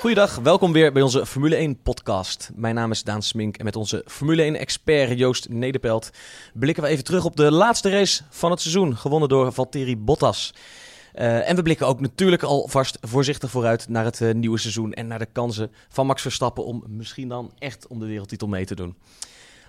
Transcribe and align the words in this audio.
Goeiedag, 0.00 0.36
welkom 0.36 0.72
weer 0.72 0.92
bij 0.92 1.02
onze 1.02 1.26
Formule 1.26 1.56
1 1.56 1.82
podcast. 1.82 2.50
Mijn 2.54 2.74
naam 2.74 2.90
is 2.90 3.02
Daan 3.02 3.22
Smink 3.22 3.56
en 3.56 3.64
met 3.64 3.76
onze 3.76 4.04
Formule 4.06 4.42
1 4.42 4.56
expert 4.56 5.18
Joost 5.18 5.48
Nederpelt 5.48 6.10
blikken 6.54 6.82
we 6.82 6.88
even 6.88 7.04
terug 7.04 7.24
op 7.24 7.36
de 7.36 7.52
laatste 7.52 7.90
race 7.90 8.22
van 8.30 8.50
het 8.50 8.60
seizoen, 8.60 8.96
gewonnen 8.96 9.28
door 9.28 9.52
Valtteri 9.52 9.96
Bottas. 9.96 10.54
Uh, 11.14 11.48
en 11.48 11.56
we 11.56 11.62
blikken 11.62 11.86
ook 11.86 12.00
natuurlijk 12.00 12.42
alvast 12.42 12.98
voorzichtig 13.00 13.50
vooruit 13.50 13.88
naar 13.88 14.04
het 14.04 14.20
uh, 14.20 14.34
nieuwe 14.34 14.58
seizoen 14.58 14.92
en 14.92 15.06
naar 15.06 15.18
de 15.18 15.28
kansen 15.32 15.72
van 15.88 16.06
Max 16.06 16.22
Verstappen 16.22 16.64
om 16.64 16.84
misschien 16.86 17.28
dan 17.28 17.52
echt 17.58 17.86
om 17.86 17.98
de 17.98 18.06
wereldtitel 18.06 18.48
mee 18.48 18.64
te 18.64 18.74
doen. 18.74 18.96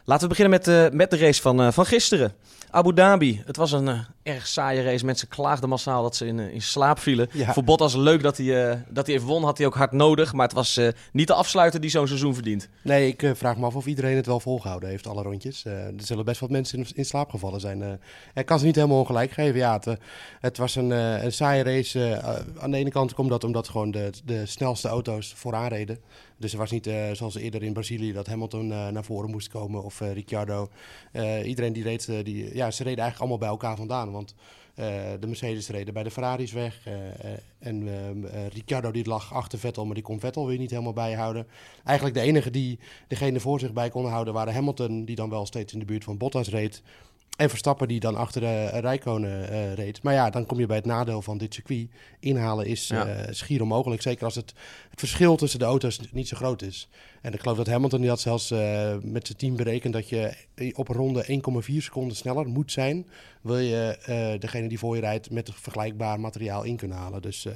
Laten 0.05 0.23
we 0.23 0.36
beginnen 0.36 0.59
met, 0.59 0.67
uh, 0.67 0.98
met 0.98 1.11
de 1.11 1.17
race 1.17 1.41
van, 1.41 1.73
van 1.73 1.86
gisteren. 1.86 2.34
Abu 2.70 2.94
Dhabi. 2.94 3.41
Het 3.45 3.58
was 3.58 3.72
een 3.72 4.05
erg 4.23 4.48
saaie 4.48 4.84
race. 4.84 5.05
Mensen 5.05 5.27
klaagden 5.27 5.70
massaal 5.70 6.02
dat 6.02 6.16
ze 6.16 6.25
in, 6.25 6.38
uh, 6.38 6.53
in 6.53 6.61
slaap 6.61 6.99
vielen. 6.99 7.30
Ja. 7.34 7.53
Voor 7.53 7.63
Bottas 7.63 7.95
leuk 7.95 8.21
dat 8.21 8.38
hij, 8.38 8.45
uh, 8.45 8.75
dat 8.89 9.05
hij 9.05 9.16
even 9.16 9.27
won. 9.27 9.44
Had 9.44 9.57
hij 9.57 9.67
ook 9.67 9.75
hard 9.75 9.91
nodig. 9.91 10.34
Maar 10.34 10.45
het 10.45 10.55
was 10.55 10.80
niet 11.11 11.27
de 11.27 11.34
afsluiter 11.34 11.81
die 11.81 11.89
zo'n 11.89 12.07
seizoen 12.07 12.34
verdient. 12.34 12.70
Nee, 12.84 13.07
ik 13.07 13.31
vraag 13.35 13.57
me 13.57 13.66
af 13.66 13.75
of 13.75 13.85
iedereen 13.85 14.16
het 14.16 14.25
wel 14.25 14.39
volgehouden 14.39 14.89
heeft, 14.89 15.07
alle 15.07 15.21
rondjes. 15.21 15.66
er 15.66 15.94
zullen 15.97 16.25
best 16.25 16.39
wat 16.39 16.49
mensen 16.49 16.80
in, 16.80 16.88
in 16.94 17.05
slaap 17.05 17.30
gevallen 17.30 17.59
zijn. 17.59 17.99
ik 18.34 18.45
kan 18.45 18.59
ze 18.59 18.66
niet 18.66 18.75
helemaal 18.75 18.99
ongelijk 18.99 19.31
geven. 19.31 19.59
Ja, 19.59 19.73
het, 19.73 19.99
het 20.39 20.58
was 20.58 20.75
een, 20.75 20.89
een 21.25 21.33
saaie 21.33 21.64
race. 21.64 22.22
aan 22.59 22.72
de 22.72 22.77
ene 22.77 22.89
kant 22.89 23.14
komt 23.14 23.30
dat 23.30 23.44
omdat 23.44 23.69
gewoon 23.69 23.92
de, 23.92 24.09
de 24.25 24.45
snelste 24.45 24.88
auto's 24.88 25.33
vooraan 25.36 25.67
reden. 25.67 25.99
Dus 26.38 26.52
er 26.52 26.58
was 26.58 26.72
niet 26.72 26.89
zoals 27.11 27.36
eerder 27.36 27.64
in 27.64 27.73
Brazilië 27.73 28.14
dat 28.14 28.27
Hamilton 28.27 28.67
naar 28.67 29.03
voren 29.03 29.30
moest 29.30 29.49
komen 29.49 29.83
of 29.83 29.99
Ricciardo. 29.99 30.69
iedereen 31.44 31.73
die 31.73 31.83
reed... 31.83 32.05
die, 32.23 32.55
ja, 32.55 32.72
ze 32.72 32.83
reden 32.83 33.03
eigenlijk 33.03 33.19
allemaal 33.19 33.38
bij 33.38 33.47
elkaar 33.47 33.77
vandaan. 33.77 34.11
Want 34.12 34.36
uh, 34.76 34.86
de 35.20 35.28
Mercedes 35.28 35.70
reden 35.70 35.94
bij 35.94 36.04
de 36.04 36.12
Ferraris 36.12 36.52
weg. 36.52 36.88
Uh, 36.88 36.94
en 37.59 37.90
Ricciardo 38.54 38.92
die 38.92 39.08
lag 39.08 39.34
achter 39.34 39.59
Vettel, 39.59 39.86
maar 39.86 39.94
die 39.94 40.04
kon 40.04 40.20
Vettel 40.20 40.48
weer 40.48 40.58
niet 40.58 40.70
helemaal 40.70 40.94
bijhouden. 40.94 41.48
Eigenlijk 41.84 42.17
de 42.17 42.22
enige 42.22 42.52
die 42.52 42.80
degene 43.08 43.39
voor 43.39 43.59
zich 43.59 43.73
bij 43.73 43.89
konden 43.89 44.12
houden 44.12 44.34
waren 44.34 44.54
Hamilton, 44.54 45.06
die 45.06 45.16
dan 45.16 45.30
wel 45.30 45.45
steeds 45.45 45.73
in 45.73 45.80
de 45.80 45.86
buurt 45.86 46.04
van 46.04 46.17
Bottas 46.17 46.50
reed. 46.50 46.82
En 47.37 47.49
Verstappen 47.49 47.87
die 47.87 47.99
dan 47.99 48.15
achter 48.15 48.41
de 48.41 48.67
Rijkonen 48.67 49.51
uh, 49.51 49.73
reed. 49.73 50.03
Maar 50.03 50.13
ja, 50.13 50.29
dan 50.29 50.45
kom 50.45 50.59
je 50.59 50.65
bij 50.65 50.75
het 50.75 50.85
nadeel 50.85 51.21
van 51.21 51.37
dit 51.37 51.53
circuit. 51.53 51.89
Inhalen 52.19 52.65
is 52.65 52.87
ja. 52.87 53.07
uh, 53.07 53.27
schier 53.29 53.61
onmogelijk. 53.61 54.01
Zeker 54.01 54.25
als 54.25 54.35
het, 54.35 54.53
het 54.89 54.99
verschil 54.99 55.35
tussen 55.35 55.59
de 55.59 55.65
auto's 55.65 55.99
niet 56.11 56.27
zo 56.27 56.37
groot 56.37 56.61
is. 56.61 56.89
En 57.21 57.33
ik 57.33 57.39
geloof 57.39 57.57
dat 57.57 57.67
Hamilton 57.67 57.99
die 57.99 58.09
had 58.09 58.19
zelfs 58.19 58.52
uh, 58.52 58.95
met 59.02 59.25
zijn 59.27 59.37
team 59.37 59.55
berekend... 59.55 59.93
dat 59.93 60.09
je 60.09 60.33
op 60.73 60.89
een 60.89 60.95
ronde 60.95 61.41
1,4 61.69 61.75
seconden 61.77 62.17
sneller 62.17 62.47
moet 62.47 62.71
zijn... 62.71 63.07
wil 63.41 63.57
je 63.57 64.37
degene 64.39 64.67
die 64.67 64.79
voor 64.79 64.95
je 64.95 65.02
rijdt 65.02 65.31
met 65.31 65.52
vergelijkbaar 65.53 66.19
materiaal 66.19 66.63
in 66.63 66.75
kunnen 66.75 66.97
halen. 66.97 67.21
Dus 67.21 67.47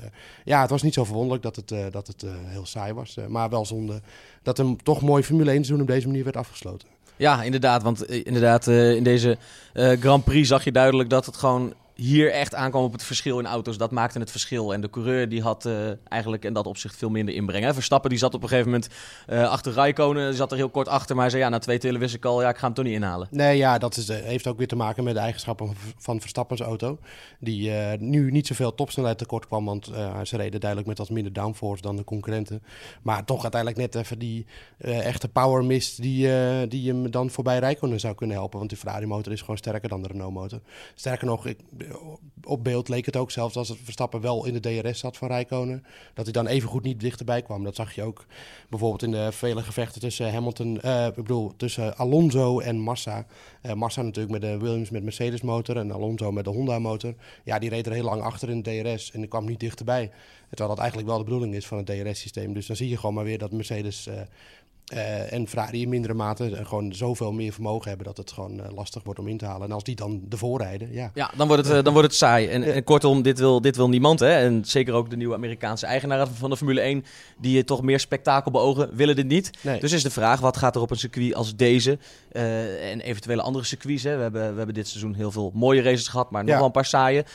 ja, 0.43 0.61
het 0.61 0.69
was 0.69 0.81
niet 0.81 0.93
zo 0.93 1.03
verwonderlijk 1.03 1.43
dat 1.43 1.55
het, 1.55 1.93
dat 1.93 2.07
het 2.07 2.25
heel 2.45 2.65
saai 2.65 2.93
was. 2.93 3.17
maar 3.27 3.49
wel 3.49 3.65
zonde 3.65 4.01
dat 4.43 4.59
een 4.59 4.77
toch 4.83 5.01
mooi 5.01 5.23
Formule 5.23 5.51
1 5.51 5.65
seizoen 5.65 5.81
op 5.81 5.93
deze 5.93 6.07
manier 6.07 6.23
werd 6.23 6.37
afgesloten. 6.37 6.94
Ja, 7.17 7.43
inderdaad. 7.43 7.83
Want 7.83 8.05
inderdaad, 8.11 8.67
uh, 8.67 8.95
in 8.95 9.03
deze 9.03 9.37
uh, 9.73 9.91
Grand 9.99 10.23
Prix 10.23 10.47
zag 10.47 10.63
je 10.63 10.71
duidelijk 10.71 11.09
dat 11.09 11.25
het 11.25 11.37
gewoon 11.37 11.73
hier 11.95 12.31
echt 12.31 12.55
aankwam 12.55 12.83
op 12.83 12.91
het 12.91 13.03
verschil 13.03 13.39
in 13.39 13.45
auto's. 13.45 13.77
Dat 13.77 13.91
maakte 13.91 14.19
het 14.19 14.31
verschil. 14.31 14.73
En 14.73 14.81
de 14.81 14.89
coureur 14.89 15.29
die 15.29 15.41
had 15.41 15.65
uh, 15.65 15.73
eigenlijk 16.03 16.45
in 16.45 16.53
dat 16.53 16.67
opzicht 16.67 16.95
veel 16.97 17.09
minder 17.09 17.35
inbrengen. 17.35 17.73
Verstappen 17.73 18.09
die 18.09 18.19
zat 18.19 18.33
op 18.33 18.43
een 18.43 18.49
gegeven 18.49 18.71
moment 18.71 18.89
uh, 19.29 19.49
achter 19.49 19.73
Raikkonen. 19.73 20.27
Die 20.27 20.35
zat 20.35 20.51
er 20.51 20.57
heel 20.57 20.69
kort 20.69 20.87
achter. 20.87 21.15
Maar 21.15 21.29
zei 21.29 21.41
ja, 21.41 21.49
na 21.49 21.59
twee 21.59 21.77
telen 21.77 21.99
wist 21.99 22.15
ik 22.15 22.25
al, 22.25 22.41
ja, 22.41 22.49
ik 22.49 22.57
ga 22.57 22.65
hem 22.65 22.73
toch 22.73 22.85
niet 22.85 22.93
inhalen. 22.93 23.27
Nee, 23.31 23.57
ja, 23.57 23.77
dat 23.77 23.97
is, 23.97 24.07
heeft 24.07 24.47
ook 24.47 24.57
weer 24.57 24.67
te 24.67 24.75
maken 24.75 25.03
met 25.03 25.13
de 25.13 25.19
eigenschappen 25.19 25.73
van 25.97 26.19
Verstappens 26.19 26.61
auto. 26.61 26.99
Die 27.39 27.71
nu 27.97 28.31
niet 28.31 28.47
zoveel 28.47 28.75
topsnelheid 28.75 29.17
tekort 29.17 29.47
kwam. 29.47 29.65
Want 29.65 29.91
ze 30.23 30.37
reden 30.37 30.59
duidelijk 30.59 30.89
met 30.89 30.97
wat 30.97 31.09
minder 31.09 31.33
downforce 31.33 31.81
dan 31.81 31.95
de 31.95 32.03
concurrenten. 32.03 32.63
Maar 33.01 33.25
toch 33.25 33.41
uiteindelijk 33.41 33.81
net 33.81 34.03
even 34.03 34.19
die 34.19 34.45
echte 34.79 35.27
power 35.27 35.65
mist 35.65 36.01
die, 36.01 36.29
die 36.67 36.89
hem 36.89 37.11
dan 37.11 37.29
voorbij 37.29 37.59
Raikkonen 37.59 37.99
zou 37.99 38.15
kunnen 38.15 38.35
helpen. 38.35 38.57
Want 38.57 38.69
die 38.69 38.79
Ferrari 38.79 39.05
motor 39.05 39.31
is 39.33 39.39
gewoon 39.39 39.57
sterker 39.57 39.89
dan 39.89 40.01
de 40.01 40.07
Renault 40.07 40.33
motor. 40.33 40.59
Sterker 40.95 41.27
nog, 41.27 41.45
ik, 41.45 41.59
op 42.45 42.63
beeld 42.63 42.89
leek 42.89 43.05
het 43.05 43.15
ook 43.15 43.31
zelfs 43.31 43.55
als 43.55 43.69
het 43.69 43.77
Verstappen 43.83 44.21
wel 44.21 44.45
in 44.45 44.53
de 44.53 44.59
DRS 44.59 44.99
zat 44.99 45.17
van 45.17 45.27
Rijkonen. 45.27 45.83
Dat 46.13 46.25
hij 46.25 46.33
dan 46.33 46.47
even 46.47 46.69
goed 46.69 46.83
niet 46.83 46.99
dichterbij 46.99 47.41
kwam. 47.41 47.63
Dat 47.63 47.75
zag 47.75 47.95
je 47.95 48.03
ook 48.03 48.25
bijvoorbeeld 48.69 49.03
in 49.03 49.11
de 49.11 49.31
vele 49.31 49.61
gevechten 49.61 50.01
tussen 50.01 50.33
Hamilton, 50.33 50.79
uh, 50.85 51.05
ik 51.05 51.15
bedoel, 51.15 51.53
tussen 51.57 51.97
Alonso 51.97 52.59
en 52.59 52.79
Massa. 52.79 53.25
Uh, 53.65 53.73
Massa 53.73 54.01
natuurlijk 54.01 54.33
met 54.33 54.41
de 54.41 54.57
Williams 54.57 54.89
met 54.89 55.03
Mercedes 55.03 55.41
motor 55.41 55.77
en 55.77 55.91
Alonso 55.91 56.31
met 56.31 56.43
de 56.43 56.49
Honda 56.49 56.79
motor. 56.79 57.13
Ja, 57.43 57.59
die 57.59 57.69
reed 57.69 57.85
er 57.85 57.93
heel 57.93 58.03
lang 58.03 58.21
achter 58.21 58.49
in 58.49 58.61
de 58.61 58.81
DRS 58.81 59.11
en 59.11 59.19
die 59.19 59.29
kwam 59.29 59.45
niet 59.45 59.59
dichterbij. 59.59 60.11
Terwijl 60.47 60.69
dat 60.69 60.79
eigenlijk 60.79 61.09
wel 61.09 61.17
de 61.17 61.23
bedoeling 61.23 61.55
is 61.55 61.67
van 61.67 61.77
het 61.77 61.85
DRS-systeem. 61.85 62.53
Dus 62.53 62.65
dan 62.67 62.75
zie 62.75 62.89
je 62.89 62.97
gewoon 62.97 63.15
maar 63.15 63.23
weer 63.23 63.37
dat 63.37 63.51
Mercedes 63.51 64.09
uh, 64.93 65.33
en 65.33 65.47
Ferrari 65.47 65.81
in 65.81 65.89
mindere 65.89 66.13
mate 66.13 66.59
gewoon 66.63 66.93
zoveel 66.93 67.31
meer 67.31 67.53
vermogen 67.53 67.87
hebben 67.87 68.07
dat 68.07 68.17
het 68.17 68.31
gewoon 68.31 68.59
uh, 68.59 68.65
lastig 68.75 69.03
wordt 69.03 69.19
om 69.19 69.27
in 69.27 69.37
te 69.37 69.45
halen. 69.45 69.67
En 69.67 69.73
als 69.73 69.83
die 69.83 69.95
dan 69.95 70.21
ervoor 70.29 70.61
rijden, 70.61 70.93
ja. 70.93 71.11
Ja, 71.13 71.31
dan 71.37 71.47
wordt 71.47 71.67
het, 71.67 71.77
uh, 71.77 71.83
dan 71.83 71.93
wordt 71.93 72.07
het 72.07 72.17
saai. 72.17 72.47
En, 72.47 72.63
en, 72.63 72.83
kortom, 72.83 73.21
dit 73.21 73.39
wil, 73.39 73.61
dit 73.61 73.75
wil 73.75 73.89
niemand. 73.89 74.19
Hè? 74.19 74.29
En 74.29 74.65
zeker 74.65 74.93
ook 74.93 75.09
de 75.09 75.15
nieuwe 75.15 75.35
Amerikaanse 75.35 75.85
eigenaren 75.85 76.27
van 76.27 76.49
de 76.49 76.57
Formule 76.57 76.81
1, 76.81 77.05
die 77.37 77.63
toch 77.63 77.81
meer 77.81 77.99
spektakel 77.99 78.51
beogen, 78.51 78.95
willen 78.95 79.15
dit 79.15 79.27
niet. 79.27 79.49
Nee. 79.61 79.79
Dus 79.79 79.91
is 79.91 80.03
de 80.03 80.11
vraag, 80.11 80.39
wat 80.39 80.57
gaat 80.57 80.75
er 80.75 80.81
op 80.81 80.91
een 80.91 80.97
circuit 80.97 81.33
als 81.35 81.55
deze 81.55 81.97
en 82.31 82.99
eventuele 82.99 83.41
andere 83.41 83.65
circuits? 83.65 84.03
Hè? 84.03 84.15
We, 84.15 84.21
hebben, 84.21 84.51
we 84.51 84.57
hebben 84.57 84.75
dit 84.75 84.87
seizoen 84.87 85.13
heel 85.13 85.31
veel 85.31 85.51
mooie 85.53 85.81
races 85.81 86.07
gehad, 86.07 86.31
maar 86.31 86.41
nog 86.41 86.51
ja. 86.51 86.57
wel 86.57 86.65
een 86.65 86.71
paar 86.71 86.85
saaie. 86.85 87.25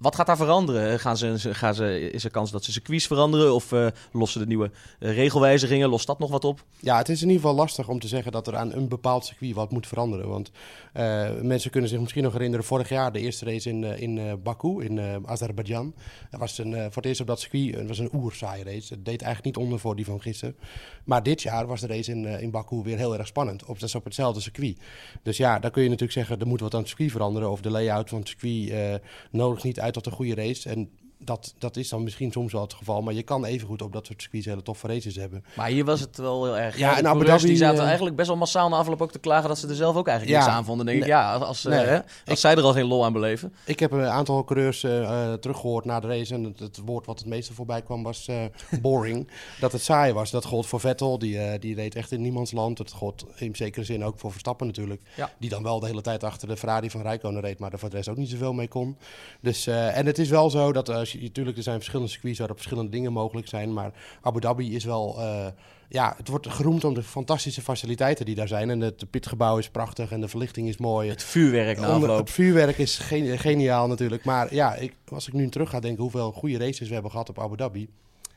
Wat 0.00 0.14
gaat 0.14 0.26
daar 0.26 0.36
veranderen? 0.36 1.00
Gaan 1.00 1.16
ze, 1.16 1.54
gaan 1.54 1.74
ze, 1.74 2.10
is 2.10 2.24
er 2.24 2.30
kans 2.30 2.50
dat 2.50 2.64
ze 2.64 2.72
circuits 2.72 3.06
veranderen? 3.06 3.54
Of 3.54 3.72
uh, 3.72 3.86
lossen 4.12 4.40
de 4.40 4.46
nieuwe 4.46 4.70
uh, 5.00 5.14
regelwijzigingen? 5.14 5.88
Lost 5.88 6.06
dat 6.06 6.18
nog 6.18 6.30
wat 6.30 6.44
op? 6.44 6.64
Ja, 6.78 6.96
het 6.96 7.08
is 7.08 7.22
in 7.22 7.28
ieder 7.28 7.42
geval 7.42 7.56
lastig 7.56 7.88
om 7.88 7.98
te 8.00 8.08
zeggen 8.08 8.32
dat 8.32 8.46
er 8.46 8.56
aan 8.56 8.72
een 8.72 8.88
bepaald 8.88 9.24
circuit 9.24 9.54
wat 9.54 9.70
moet 9.70 9.86
veranderen. 9.86 10.28
Want 10.28 10.50
uh, 10.94 11.30
mensen 11.42 11.70
kunnen 11.70 11.90
zich 11.90 12.00
misschien 12.00 12.22
nog 12.22 12.32
herinneren, 12.32 12.64
vorig 12.64 12.88
jaar 12.88 13.12
de 13.12 13.20
eerste 13.20 13.44
race 13.44 13.68
in, 13.68 13.84
in 13.84 14.42
Baku, 14.42 14.84
in 14.84 15.26
Azerbeidzjan. 15.26 15.94
Dat 16.30 16.40
was 16.40 16.58
een, 16.58 16.72
voor 16.72 17.02
het 17.02 17.04
eerst 17.04 17.20
op 17.20 17.26
dat 17.26 17.40
circuit, 17.40 17.88
was 17.88 17.98
een 17.98 18.10
oerzaaie 18.14 18.64
race. 18.64 18.94
Het 18.94 19.04
deed 19.04 19.22
eigenlijk 19.22 19.44
niet 19.44 19.64
onder 19.64 19.78
voor 19.78 19.96
die 19.96 20.04
van 20.04 20.20
gisteren. 20.20 20.56
Maar 21.04 21.22
dit 21.22 21.42
jaar 21.42 21.66
was 21.66 21.80
de 21.80 21.86
race 21.86 22.10
in, 22.10 22.24
in 22.24 22.50
Baku 22.50 22.82
weer 22.82 22.96
heel 22.96 23.18
erg 23.18 23.26
spannend. 23.26 23.64
Op, 23.64 23.80
dat 23.80 23.88
is 23.88 23.94
op 23.94 24.04
hetzelfde 24.04 24.40
circuit. 24.40 24.78
Dus 25.22 25.36
ja, 25.36 25.58
dan 25.58 25.70
kun 25.70 25.82
je 25.82 25.88
natuurlijk 25.88 26.18
zeggen, 26.18 26.40
er 26.40 26.46
moet 26.46 26.60
wat 26.60 26.74
aan 26.74 26.80
het 26.80 26.88
circuit 26.88 27.10
veranderen. 27.10 27.50
Of 27.50 27.60
de 27.60 27.70
layout 27.70 28.08
van 28.08 28.18
het 28.18 28.28
circuit 28.28 29.00
nodig 29.30 29.62
niet 29.62 29.80
uit 29.80 29.89
tot 29.92 30.06
een 30.06 30.12
goede 30.12 30.34
race. 30.34 30.68
En 30.68 30.90
dat, 31.24 31.54
dat 31.58 31.76
is 31.76 31.88
dan 31.88 32.02
misschien 32.02 32.32
soms 32.32 32.52
wel 32.52 32.62
het 32.62 32.74
geval. 32.74 33.02
Maar 33.02 33.14
je 33.14 33.22
kan 33.22 33.44
evengoed 33.44 33.82
op 33.82 33.92
dat 33.92 34.06
soort 34.06 34.22
circuits 34.22 34.46
hele 34.46 34.62
toffe 34.62 34.86
races 34.86 35.16
hebben. 35.16 35.44
Maar 35.56 35.68
hier 35.68 35.84
was 35.84 36.00
het 36.00 36.16
wel 36.16 36.44
heel 36.44 36.58
erg. 36.58 36.78
Ja, 36.78 36.98
en 36.98 37.06
Abu 37.06 37.24
Dhabi, 37.24 37.46
die 37.46 37.56
zaten 37.56 37.80
uh, 37.80 37.86
eigenlijk 37.86 38.16
best 38.16 38.28
wel 38.28 38.36
massaal 38.36 38.68
na 38.68 38.76
afloop 38.76 39.02
ook 39.02 39.12
te 39.12 39.18
klagen 39.18 39.48
dat 39.48 39.58
ze 39.58 39.68
er 39.68 39.74
zelf 39.74 39.96
ook 39.96 40.08
eigenlijk 40.08 40.38
ja, 40.38 40.44
niks 40.44 40.56
aan 40.58 40.64
vonden. 40.64 40.86
denk 40.86 40.98
nee, 40.98 41.08
ik, 41.08 41.14
ja, 41.14 41.34
als, 41.34 41.62
nee, 41.62 41.78
hè, 41.78 41.96
als 41.96 42.06
ik, 42.24 42.36
zij 42.36 42.54
er 42.54 42.62
al 42.62 42.72
geen 42.72 42.86
lol 42.86 43.04
aan 43.04 43.12
beleven. 43.12 43.54
Ik 43.64 43.80
heb 43.80 43.92
een 43.92 44.04
aantal 44.04 44.44
coureurs 44.44 44.82
uh, 44.82 45.32
teruggehoord 45.32 45.84
na 45.84 46.00
de 46.00 46.06
race. 46.06 46.34
En 46.34 46.44
het, 46.44 46.58
het, 46.58 46.78
woord 46.84 47.06
wat 47.06 47.18
het 47.18 47.28
meeste 47.28 47.54
voorbij 47.54 47.82
kwam 47.82 48.02
was 48.02 48.28
boring. 48.82 49.30
dat 49.60 49.72
het 49.72 49.82
saai 49.82 50.12
was. 50.12 50.30
Dat 50.30 50.44
gold 50.44 50.66
voor 50.66 50.80
Vettel. 50.80 51.18
Die, 51.18 51.58
die 51.58 51.74
reed 51.74 51.94
echt 51.94 52.12
in 52.12 52.20
niemands 52.20 52.52
land. 52.52 52.78
Het 52.78 52.92
gold 52.92 53.26
in 53.36 53.56
zekere 53.56 53.84
zin 53.84 54.04
ook 54.04 54.18
voor 54.18 54.30
Verstappen 54.30 54.66
natuurlijk. 54.66 55.02
Ja. 55.16 55.30
Die 55.38 55.50
dan 55.50 55.62
wel 55.62 55.80
de 55.80 55.86
hele 55.86 56.02
tijd 56.02 56.24
achter 56.24 56.48
de 56.48 56.56
Ferrari 56.56 56.90
van 56.90 57.02
Rijkonen 57.02 57.42
reed. 57.42 57.58
Maar 57.58 57.72
er 57.72 57.78
voor 57.78 57.90
de 57.90 57.96
rest 57.96 58.08
ook 58.08 58.16
niet 58.16 58.30
zoveel 58.30 58.52
mee 58.52 58.68
kon. 58.68 58.96
Dus, 59.40 59.66
en 59.66 60.06
het 60.06 60.18
is 60.18 60.28
wel 60.28 60.50
zo 60.50 60.72
dat 60.72 60.88
als 61.12 61.20
je 61.20 61.26
natuurlijk 61.26 61.56
er 61.56 61.62
zijn 61.62 61.76
verschillende 61.76 62.10
circuits 62.10 62.38
waarop 62.38 62.56
verschillende 62.56 62.90
dingen 62.90 63.12
mogelijk 63.12 63.48
zijn. 63.48 63.72
Maar 63.72 63.92
Abu 64.20 64.40
Dhabi 64.40 64.74
is 64.74 64.84
wel. 64.84 65.16
Uh, 65.18 65.46
ja, 65.88 66.14
het 66.16 66.28
wordt 66.28 66.48
geroemd 66.48 66.84
om 66.84 66.94
de 66.94 67.02
fantastische 67.02 67.62
faciliteiten 67.62 68.24
die 68.24 68.34
daar 68.34 68.48
zijn. 68.48 68.70
En 68.70 68.80
het 68.80 69.10
pitgebouw 69.10 69.58
is 69.58 69.70
prachtig 69.70 70.12
en 70.12 70.20
de 70.20 70.28
verlichting 70.28 70.68
is 70.68 70.76
mooi. 70.76 71.08
Het 71.08 71.22
vuurwerk 71.22 71.80
na 71.80 71.86
afloop. 71.86 72.18
Het 72.18 72.30
vuurwerk 72.30 72.78
is 72.78 72.98
gen 72.98 73.38
geniaal 73.38 73.86
natuurlijk. 73.86 74.24
Maar 74.24 74.54
ja, 74.54 74.74
ik, 74.74 74.94
als 75.08 75.26
ik 75.26 75.32
nu 75.32 75.48
terug 75.48 75.70
ga 75.70 75.80
denken 75.80 76.02
hoeveel 76.02 76.32
goede 76.32 76.58
races 76.58 76.86
we 76.88 76.92
hebben 76.92 77.10
gehad 77.10 77.28
op 77.28 77.38
Abu 77.38 77.56
Dhabi. 77.56 77.88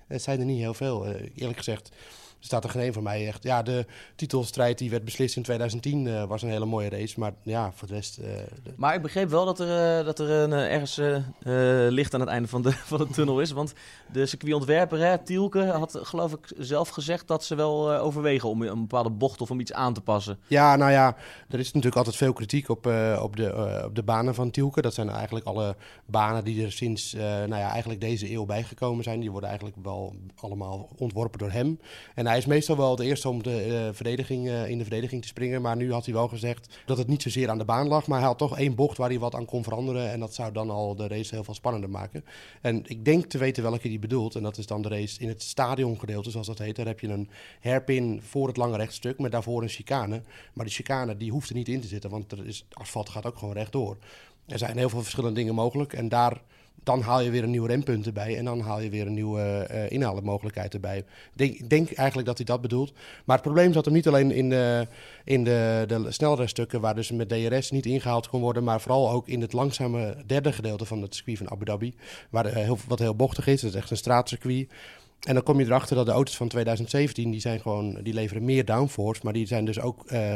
Het 0.08 0.22
zijn 0.22 0.40
er 0.40 0.46
niet 0.46 0.60
heel 0.60 0.74
veel. 0.74 1.08
Uh, 1.08 1.16
eerlijk 1.36 1.58
gezegd 1.58 1.92
staat 2.46 2.64
er 2.64 2.70
geen 2.70 2.82
één 2.82 2.94
voor 2.94 3.04
mij 3.04 3.28
echt. 3.28 3.44
Ja, 3.44 3.62
de 3.62 3.86
titelstrijd 4.16 4.78
die 4.78 4.90
werd 4.90 5.06
beslist 5.06 5.36
in 5.36 5.44
2010 5.44 6.06
uh, 6.06 6.24
was 6.24 6.42
een 6.42 6.50
hele 6.50 6.66
mooie 6.66 6.90
race. 6.90 7.20
Maar 7.20 7.34
ja, 7.42 7.72
voor 7.76 7.88
de 7.88 7.94
rest... 7.94 8.20
Uh, 8.20 8.26
de... 8.64 8.74
Maar 8.76 8.96
ik 8.96 9.02
begreep 9.02 9.30
wel 9.30 9.46
dat 9.46 9.60
er, 9.60 10.00
uh, 10.00 10.06
dat 10.06 10.20
er 10.20 10.30
een, 10.30 10.52
ergens 10.52 11.02
licht 11.94 12.14
aan 12.14 12.20
het 12.20 12.30
einde 12.30 12.48
van 12.48 12.62
de, 12.62 12.72
van 12.92 12.98
de 12.98 13.08
tunnel 13.08 13.42
is. 13.42 13.52
Want 13.52 13.74
de 14.12 14.26
circuitontwerper, 14.26 15.00
hè, 15.00 15.18
Tielke, 15.18 15.66
had 15.66 16.00
geloof 16.02 16.34
ik 16.34 16.54
zelf 16.58 16.90
gezegd 16.90 17.28
dat 17.28 17.44
ze 17.44 17.56
wel 17.56 17.94
overwegen 17.98 18.50
om 18.50 18.62
een 18.62 18.80
bepaalde 18.80 19.10
bocht 19.10 19.42
of 19.42 19.52
om 19.52 19.60
iets 19.60 19.74
aan 19.74 19.94
te 19.94 20.02
passen. 20.02 20.40
Ja, 20.48 20.76
nou 20.76 20.92
ja, 20.92 21.16
er 21.50 21.60
is 21.60 21.66
natuurlijk 21.66 21.96
altijd 21.96 22.16
veel 22.16 22.34
kritiek 22.34 22.70
op, 22.70 22.86
op, 23.22 23.36
de, 23.36 23.84
op 23.86 23.96
de 23.96 24.04
banen 24.04 24.36
van 24.36 24.52
Tielke. 24.52 24.82
Dat 24.82 24.94
zijn 24.94 25.10
eigenlijk 25.10 25.46
alle 25.46 25.76
banen 26.06 26.44
die 26.44 26.66
er 26.66 26.72
sinds 26.72 27.14
nou 27.14 27.56
ja, 27.56 27.70
eigenlijk 27.70 28.02
deze 28.02 28.32
eeuw 28.32 28.46
bijgekomen 28.46 29.04
zijn. 29.04 29.20
Die 29.20 29.32
worden 29.32 29.50
eigenlijk 29.50 29.78
wel 29.84 30.16
allemaal 30.36 30.90
ontworpen 30.98 31.40
door 31.40 31.52
hem. 31.52 31.80
En 32.16 32.28
hij 32.34 32.42
is 32.42 32.48
meestal 32.48 32.78
wel 32.78 32.92
het 32.92 33.00
eerste 33.00 33.30
om 33.30 33.44
de, 33.44 33.68
uh, 33.68 33.96
verdediging, 33.96 34.48
uh, 34.48 34.70
in 34.70 34.78
de 34.78 34.84
verdediging 34.84 35.22
te 35.22 35.28
springen. 35.28 35.62
Maar 35.62 35.76
nu 35.76 35.92
had 35.92 36.06
hij 36.06 36.14
wel 36.14 36.28
gezegd 36.28 36.80
dat 36.86 36.98
het 36.98 37.08
niet 37.08 37.22
zozeer 37.22 37.50
aan 37.50 37.58
de 37.58 37.66
baan 37.66 37.88
lag. 37.88 38.08
Maar 38.08 38.20
hij 38.20 38.28
had 38.28 38.38
toch 38.38 38.58
één 38.58 38.76
bocht 38.76 38.98
waar 38.98 39.10
hij 39.10 39.20
wat 39.20 39.36
aan 39.36 39.46
kon 39.46 39.64
veranderen. 39.64 40.12
En 40.12 40.20
dat 40.20 40.34
zou 40.34 40.52
dan 40.52 40.70
al 40.70 40.96
de 40.96 41.08
race 41.08 41.36
heel 41.36 41.44
veel 41.44 41.54
spannender 41.54 41.90
maken. 41.90 42.26
En 42.62 42.84
ik 42.86 43.06
denk 43.06 43.26
te 43.26 43.38
weten 43.38 43.64
welke 43.64 43.88
hij 43.88 44.00
bedoelt. 44.00 44.36
En 44.36 44.44
dat 44.44 44.58
is 44.58 44.68
dan 44.68 44.82
de 44.82 44.90
race 44.90 45.20
in 45.20 45.28
het 45.28 45.44
stadiongedeelte, 45.44 46.32
zoals 46.32 46.48
dat 46.48 46.58
heet. 46.58 46.76
Daar 46.76 46.86
heb 46.86 47.00
je 47.00 47.08
een 47.08 47.30
hairpin 47.62 48.22
voor 48.22 48.48
het 48.48 48.58
lange 48.58 48.78
rechtstuk 48.78 49.20
met 49.20 49.32
daarvoor 49.32 49.62
een 49.62 49.70
chicane. 49.70 50.22
Maar 50.54 50.66
die 50.66 50.74
chicane 50.74 51.18
die 51.18 51.32
hoeft 51.32 51.50
er 51.50 51.56
niet 51.56 51.68
in 51.68 51.82
te 51.82 51.88
zitten, 51.88 52.10
want 52.10 52.32
er 52.32 52.46
is, 52.46 52.66
asfalt 52.72 53.10
gaat 53.10 53.26
ook 53.26 53.38
gewoon 53.38 53.54
rechtdoor. 53.54 53.98
Er 54.46 54.58
zijn 54.58 54.78
heel 54.78 54.90
veel 54.90 55.02
verschillende 55.02 55.36
dingen 55.36 55.56
mogelijk. 55.56 55.94
En 55.94 56.10
daar 56.10 56.42
dan 56.84 57.02
haal 57.02 57.22
je 57.22 57.30
weer 57.30 57.44
een 57.44 57.52
nieuw 57.52 57.66
rempunt 57.66 58.06
erbij 58.06 58.38
en 58.38 58.46
dan 58.46 58.60
haal 58.60 58.80
je 58.80 58.90
weer 58.90 59.08
een 59.08 59.14
nieuwe 59.14 59.68
uh, 59.72 59.92
inhaalmogelijkheid 59.92 60.74
erbij. 60.74 60.98
Ik 60.98 61.06
denk, 61.34 61.70
denk, 61.70 61.92
eigenlijk 61.92 62.28
dat 62.28 62.38
hij 62.38 62.46
dat 62.46 62.62
bedoelt. 62.62 62.94
Maar 63.26 63.36
het 63.36 63.46
probleem 63.46 63.74
zat 63.74 63.86
hem 63.86 63.94
niet 63.94 64.08
alleen 64.08 64.32
in 64.32 64.50
de, 64.50 64.88
in 65.24 65.44
de, 65.44 65.84
de 65.88 66.80
waar 66.80 66.96
dus 66.96 67.12
met 67.12 67.30
DRS 67.30 67.72
niet 67.72 67.86
ingehaald 67.86 68.28
kon 68.28 68.42
worden, 68.42 68.64
maar 68.64 68.82
vooral 68.82 69.12
ook 69.12 69.28
in 69.28 69.42
het 69.42 69.54
langzame 69.54 70.18
derde 70.26 70.54
gedeelte 70.54 70.86
van 70.86 71.02
het 71.02 71.16
circuit 71.16 71.38
van 71.38 71.52
Abu 71.52 71.66
Dhabi, 71.66 71.96
waar 72.30 72.46
uh, 72.46 72.54
heel, 72.54 72.78
wat 72.88 73.00
heel 73.00 73.16
bochtig 73.16 73.48
is. 73.48 73.62
Dat 73.62 73.70
is 73.70 73.76
echt 73.76 73.92
een 73.92 73.98
straatcircuit. 73.98 74.70
En 75.20 75.34
dan 75.34 75.44
kom 75.44 75.60
je 75.60 75.66
erachter 75.66 75.96
dat 75.96 76.06
de 76.06 76.12
auto's 76.12 76.36
van 76.36 76.48
2017, 76.48 77.32
die, 77.32 77.40
zijn 77.40 77.62
gewoon, 77.62 78.00
die 78.02 78.14
leveren 78.14 78.46
meer 78.46 78.66
downforce, 78.66 79.22
maar 79.24 79.34
die 79.34 79.48
zijn 79.48 79.66
dus 79.66 79.80
ook... 79.80 80.12
Uh, 80.12 80.36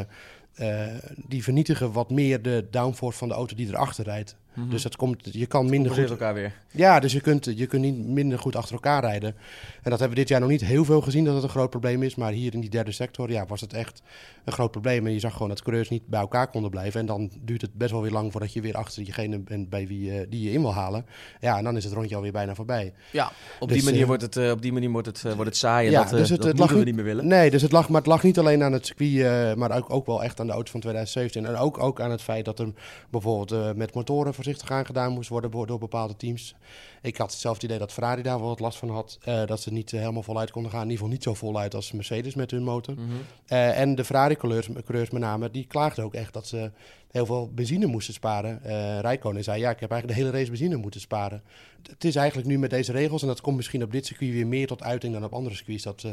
die 1.26 1.42
vernietigen 1.42 1.92
wat 1.92 2.10
meer 2.10 2.42
de 2.42 2.66
downforce 2.70 3.18
van 3.18 3.28
de 3.28 3.34
auto 3.34 3.54
die 3.54 3.68
erachter 3.68 4.04
rijdt. 4.04 4.36
Mhm. 4.58 4.70
Dus 4.70 4.82
dat 4.82 4.96
komt, 4.96 5.28
je 5.32 5.46
kan 5.46 5.68
minder 5.70 5.92
goed... 5.92 6.10
elkaar 6.10 6.34
weer. 6.34 6.52
Ja, 6.70 7.00
dus 7.00 7.12
je 7.12 7.20
kunt, 7.20 7.44
je 7.44 7.66
kunt 7.66 7.82
niet 7.82 8.06
minder 8.06 8.38
goed 8.38 8.56
achter 8.56 8.74
elkaar 8.74 9.00
rijden. 9.02 9.34
En 9.82 9.90
dat 9.90 9.98
hebben 9.98 10.08
we 10.08 10.14
dit 10.14 10.28
jaar 10.28 10.40
nog 10.40 10.48
niet 10.48 10.64
heel 10.64 10.84
veel 10.84 11.00
gezien 11.00 11.24
dat 11.24 11.34
het 11.34 11.42
een 11.42 11.48
groot 11.48 11.70
probleem 11.70 12.02
is. 12.02 12.14
Maar 12.14 12.32
hier 12.32 12.54
in 12.54 12.60
die 12.60 12.70
derde 12.70 12.92
sector 12.92 13.30
ja, 13.30 13.46
was 13.46 13.60
het 13.60 13.72
echt 13.72 14.02
een 14.44 14.52
groot 14.52 14.70
probleem. 14.70 15.06
En 15.06 15.12
je 15.12 15.18
zag 15.18 15.32
gewoon 15.32 15.48
dat 15.48 15.62
coureurs 15.62 15.88
niet 15.88 16.06
bij 16.06 16.20
elkaar 16.20 16.48
konden 16.50 16.70
blijven. 16.70 17.00
En 17.00 17.06
dan 17.06 17.30
duurt 17.40 17.62
het 17.62 17.74
best 17.74 17.90
wel 17.90 18.02
weer 18.02 18.10
lang 18.10 18.32
voordat 18.32 18.52
je 18.52 18.60
weer 18.60 18.74
achter 18.74 19.04
diegene 19.04 19.38
bent 19.38 19.68
bij 19.68 19.86
wie 19.86 20.10
uh, 20.10 20.26
die 20.28 20.42
je 20.42 20.50
in 20.50 20.60
wil 20.60 20.74
halen. 20.74 21.06
Ja, 21.40 21.58
en 21.58 21.64
dan 21.64 21.76
is 21.76 21.84
het 21.84 21.92
rondje 21.92 22.16
alweer 22.16 22.32
bijna 22.32 22.54
voorbij. 22.54 22.92
Ja, 23.10 23.32
op 23.60 23.68
die 23.68 23.76
dus, 23.76 23.86
manier, 23.86 24.00
uh, 24.00 24.06
wordt, 24.06 24.22
het, 24.22 24.36
uh, 24.36 24.50
op 24.50 24.62
die 24.62 24.72
manier 24.72 24.90
wordt, 24.90 25.06
het, 25.06 25.22
wordt 25.22 25.44
het 25.44 25.56
saai. 25.56 25.86
En 25.86 25.92
ja, 25.92 26.02
dat, 26.02 26.10
dus 26.10 26.30
het, 26.30 26.38
dat 26.40 26.48
het 26.48 26.58
lag, 26.58 26.70
we 26.70 26.84
niet 26.84 26.94
meer 26.94 27.04
willen. 27.04 27.26
Nee, 27.26 27.50
dus 27.50 27.62
het 27.62 27.72
lag, 27.72 27.88
maar 27.88 28.00
het 28.00 28.10
lag 28.10 28.22
niet 28.22 28.38
alleen 28.38 28.62
aan 28.62 28.72
het 28.72 28.86
circuit, 28.86 29.56
maar 29.56 29.76
ook, 29.76 29.90
ook 29.90 30.06
wel 30.06 30.22
echt 30.22 30.40
aan 30.40 30.46
de 30.46 30.52
auto 30.52 30.70
van 30.70 30.80
2017. 30.80 31.46
En 31.46 31.56
ook, 31.56 31.78
ook 31.78 32.00
aan 32.00 32.10
het 32.10 32.22
feit 32.22 32.44
dat 32.44 32.58
er 32.58 32.72
bijvoorbeeld 33.10 33.76
met 33.76 33.94
motoren 33.94 34.34
voorzichtig 34.48 34.76
aan 34.76 34.86
gedaan 34.86 35.12
moest 35.12 35.28
worden 35.28 35.50
door 35.50 35.78
bepaalde 35.78 36.16
teams. 36.16 36.54
Ik 37.02 37.16
had 37.16 37.32
zelf 37.32 37.54
het 37.54 37.64
idee 37.64 37.78
dat 37.78 37.92
Ferrari 37.92 38.22
daar 38.22 38.38
wel 38.38 38.48
wat 38.48 38.60
last 38.60 38.78
van 38.78 38.90
had. 38.90 39.18
Uh, 39.28 39.46
dat 39.46 39.60
ze 39.60 39.72
niet 39.72 39.92
uh, 39.92 40.00
helemaal 40.00 40.22
voluit 40.22 40.50
konden 40.50 40.70
gaan. 40.70 40.82
In 40.82 40.90
ieder 40.90 41.04
geval 41.04 41.14
niet 41.14 41.22
zo 41.22 41.34
voluit 41.34 41.74
als 41.74 41.92
Mercedes 41.92 42.34
met 42.34 42.50
hun 42.50 42.62
motor. 42.62 42.94
Mm 42.94 43.00
-hmm. 43.00 43.16
uh, 43.48 43.80
en 43.80 43.94
de 43.94 44.04
Ferrari-coureurs 44.04 45.10
met 45.10 45.22
name, 45.22 45.50
die 45.50 45.66
klaagden 45.66 46.04
ook 46.04 46.14
echt 46.14 46.32
dat 46.32 46.46
ze 46.46 46.70
heel 47.10 47.26
veel 47.26 47.50
benzine 47.54 47.86
moesten 47.86 48.14
sparen. 48.14 48.60
Uh, 48.66 49.00
Rijkonen 49.00 49.44
zei, 49.44 49.60
ja, 49.60 49.70
ik 49.70 49.80
heb 49.80 49.90
eigenlijk 49.90 50.20
de 50.20 50.26
hele 50.26 50.38
race 50.38 50.50
benzine 50.50 50.76
moeten 50.76 51.00
sparen. 51.00 51.42
Het 51.90 52.04
is 52.04 52.16
eigenlijk 52.16 52.48
nu 52.48 52.58
met 52.58 52.70
deze 52.70 52.92
regels, 52.92 53.22
en 53.22 53.28
dat 53.28 53.40
komt 53.40 53.56
misschien 53.56 53.82
op 53.82 53.92
dit 53.92 54.06
circuit 54.06 54.32
weer 54.32 54.46
meer 54.46 54.66
tot 54.66 54.82
uiting 54.82 55.12
dan 55.12 55.24
op 55.24 55.32
andere 55.32 55.54
circuits, 55.54 55.82
dat, 55.82 56.06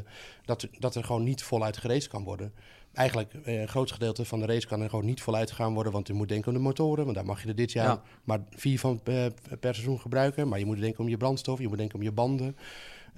dat, 0.46 0.68
dat 0.80 0.96
er 0.96 1.04
gewoon 1.04 1.24
niet 1.24 1.44
voluit 1.44 1.78
geraced 1.78 2.08
kan 2.08 2.24
worden 2.24 2.54
eigenlijk 2.96 3.34
uh, 3.34 3.60
een 3.62 3.68
groot 3.68 3.92
gedeelte 3.92 4.26
van 4.26 4.40
de 4.40 4.46
race 4.46 4.68
kan 4.68 4.82
er 4.82 4.90
gewoon 4.90 5.06
niet 5.06 5.22
voluit 5.22 5.52
gaan 5.52 5.74
worden. 5.74 5.92
Want 5.92 6.08
je 6.08 6.14
moet 6.14 6.30
denken 6.30 6.48
om 6.48 6.54
de 6.58 6.64
motoren. 6.64 7.04
Want 7.04 7.16
daar 7.16 7.26
mag 7.26 7.42
je 7.42 7.48
er 7.48 7.56
dit 7.56 7.72
jaar 7.72 8.00
maar 8.24 8.40
vier 8.50 8.80
van 8.80 9.02
uh, 9.04 9.26
per 9.60 9.74
seizoen 9.74 10.00
gebruiken. 10.00 10.48
Maar 10.48 10.60
je 10.60 10.66
moet 10.66 10.80
denken 10.80 11.00
om 11.00 11.10
je 11.10 11.18
brandstof, 11.18 11.60
je 11.60 11.68
moet 11.68 11.78
denken 11.78 11.96
om 11.96 12.04
je 12.04 12.12
banden. 12.12 12.56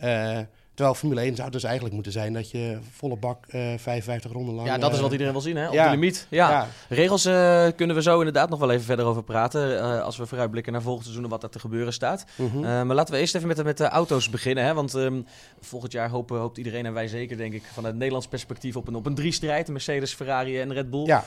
Uh, 0.03 0.39
Terwijl 0.77 0.97
Formule 0.97 1.21
1 1.21 1.35
zou 1.35 1.49
dus 1.49 1.63
eigenlijk 1.63 1.93
moeten 1.93 2.11
zijn 2.11 2.33
dat 2.33 2.51
je 2.51 2.77
volle 2.91 3.15
bak 3.15 3.45
uh, 3.49 3.73
eh, 3.73 3.79
55 3.79 4.31
ronden 4.31 4.55
lang... 4.55 4.67
Ja, 4.67 4.77
dat 4.77 4.93
is 4.93 4.99
wat 4.99 5.11
iedereen 5.11 5.33
wil 5.33 5.41
zien, 5.41 5.55
hè? 5.55 5.67
Op 5.67 5.73
ja. 5.73 5.83
de 5.83 5.89
limiet. 5.89 6.27
Ja. 6.29 6.49
ja. 6.49 6.67
Regels 6.89 7.25
uh, 7.25 7.67
kunnen 7.75 7.95
we 7.95 8.01
zo 8.01 8.17
inderdaad 8.17 8.49
nog 8.49 8.59
wel 8.59 8.71
even 8.71 8.85
verder 8.85 9.05
over 9.05 9.23
praten. 9.23 9.71
Uh, 9.71 10.01
als 10.01 10.17
we 10.17 10.25
vooruitblikken 10.25 10.73
naar 10.73 10.81
volgend 10.81 11.03
seizoen 11.03 11.23
en 11.23 11.29
wat 11.29 11.43
er 11.43 11.49
te 11.49 11.59
gebeuren 11.59 11.93
staat. 11.93 12.25
-hmm. 12.35 12.61
maar 12.61 12.95
laten 12.95 13.13
we 13.13 13.19
eerst 13.19 13.35
even 13.35 13.47
met, 13.47 13.63
met 13.63 13.77
de 13.77 13.87
auto's 13.87 14.29
beginnen. 14.29 14.63
Hè? 14.63 14.73
Want 14.73 14.93
um, 14.93 15.25
volgend 15.59 15.91
jaar 15.91 16.09
hopen, 16.09 16.39
hoopt 16.39 16.57
iedereen 16.57 16.85
en 16.85 16.93
wij 16.93 17.07
zeker, 17.07 17.37
denk 17.37 17.53
ik, 17.53 17.63
vanuit 17.63 17.85
het 17.85 17.95
Nederlands 17.95 18.27
perspectief 18.27 18.75
op 18.75 18.87
een, 18.87 18.95
op 18.95 19.05
een 19.05 19.15
drie-strijd. 19.15 19.67
Mercedes, 19.67 20.13
Ferrari 20.13 20.59
en 20.59 20.73
Red 20.73 20.89
Bull. 20.89 21.05
Ja. 21.05 21.23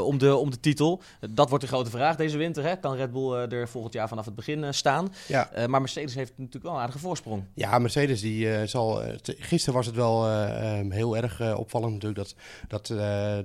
om, 0.00 0.18
de, 0.18 0.36
om 0.36 0.50
de 0.50 0.60
titel. 0.60 1.02
Dat 1.30 1.48
wordt 1.48 1.64
de 1.64 1.70
grote 1.70 1.90
vraag 1.90 2.16
deze 2.16 2.36
winter. 2.36 2.64
Hè? 2.64 2.76
Kan 2.76 2.96
Red 2.96 3.12
Bull 3.12 3.32
er 3.32 3.68
volgend 3.68 3.94
jaar 3.94 4.08
vanaf 4.08 4.24
het 4.24 4.34
begin 4.34 4.74
staan? 4.74 5.12
Ja. 5.26 5.50
maar 5.66 5.80
Mercedes 5.80 6.14
heeft 6.14 6.32
natuurlijk 6.36 6.64
wel 6.64 6.74
een 6.74 6.80
aardige 6.80 6.98
voorsprong. 6.98 7.44
Ja, 7.54 7.78
Mercedes 7.78 8.20
die 8.20 8.63
zal 8.68 9.02
gisteren 9.24 9.74
was 9.74 9.86
het 9.86 9.94
wel 9.94 10.28
uh, 10.28 10.78
um, 10.78 10.90
heel 10.90 11.16
erg 11.16 11.54
opvallend 11.56 11.92
natuurlijk 11.92 12.20
dat, 12.20 12.34
dat 12.68 12.86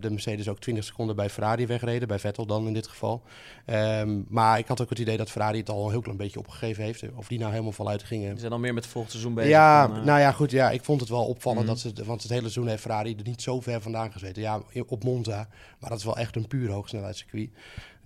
de 0.02 0.10
Mercedes 0.10 0.50
ook 0.50 0.60
20 0.60 0.84
seconden 0.84 1.16
bij 1.16 1.30
Ferrari 1.30 1.68
wegreden, 1.68 2.08
bij 2.08 2.20
Vettel 2.20 2.46
dan 2.46 2.68
in 2.68 2.74
dit 2.74 2.88
geval. 2.88 3.22
Um, 3.66 4.26
maar 4.30 4.60
ik 4.60 4.68
had 4.68 4.82
ook 4.82 4.90
het 4.90 5.00
idee 5.00 5.18
dat 5.18 5.30
Ferrari 5.30 5.58
het 5.58 5.70
al 5.70 5.86
een 5.86 5.92
heel 5.92 6.02
klein 6.02 6.18
beetje 6.18 6.40
opgegeven 6.40 6.84
heeft. 6.84 7.04
Of 7.16 7.28
die 7.28 7.40
nou 7.40 7.52
helemaal 7.52 7.72
voluit 7.72 8.04
gingen. 8.04 8.34
Ze 8.34 8.40
zijn 8.40 8.52
al 8.52 8.60
meer 8.60 8.74
met 8.74 8.84
het 8.84 8.92
volgende 8.92 9.18
seizoen 9.18 9.36
bezig. 9.36 9.52
Ja, 9.52 9.88
dan, 9.88 10.06
nou 10.06 10.20
ja, 10.20 10.32
goed. 10.32 10.52
Ja, 10.52 10.72
ik 10.72 10.84
vond 10.84 11.00
het 11.00 11.10
wel 11.10 11.26
opvallend 11.26 11.62
mm 11.62 11.74
-hmm. 11.74 11.82
dat 11.84 11.96
ze, 11.96 12.06
want 12.06 12.22
het 12.22 12.32
hele 12.32 12.42
seizoen 12.42 12.68
heeft 12.68 12.82
Ferrari 12.82 13.16
er 13.16 13.24
niet 13.24 13.42
zo 13.42 13.62
ver 13.62 13.82
vandaan 13.82 14.12
gezeten. 14.12 14.42
Ja, 14.42 14.62
op 14.88 15.04
Monza, 15.04 15.48
maar 15.80 15.90
dat 15.90 16.00
is 16.00 16.06
wel 16.06 16.18
echt 16.18 16.36
een 16.36 16.48
puur 16.48 16.72
hoogsnelheidscircuit. 16.72 17.50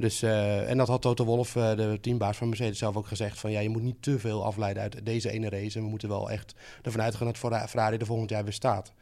Dus, 0.03 0.23
uh, 0.23 0.69
en 0.69 0.77
dat 0.77 0.87
had 0.87 1.01
Toto 1.01 1.25
Wolff, 1.25 1.55
uh, 1.55 1.75
de 1.75 1.97
teambaas 2.01 2.37
van 2.37 2.47
Mercedes, 2.47 2.77
zelf 2.77 2.95
ook 2.95 3.07
gezegd. 3.07 3.39
Van 3.39 3.51
ja, 3.51 3.59
je 3.59 3.69
moet 3.69 3.81
niet 3.81 4.01
te 4.01 4.19
veel 4.19 4.45
afleiden 4.45 4.83
uit 4.83 5.05
deze 5.05 5.29
ene 5.29 5.49
race. 5.49 5.77
En 5.77 5.83
we 5.83 5.89
moeten 5.89 6.09
wel 6.09 6.31
echt 6.31 6.55
ervan 6.81 7.01
uitgaan 7.01 7.27
dat 7.27 7.37
Ferrari 7.37 7.97
er 7.97 8.05
volgend 8.05 8.29
jaar 8.29 8.43
weer 8.43 8.53
staat. 8.53 8.93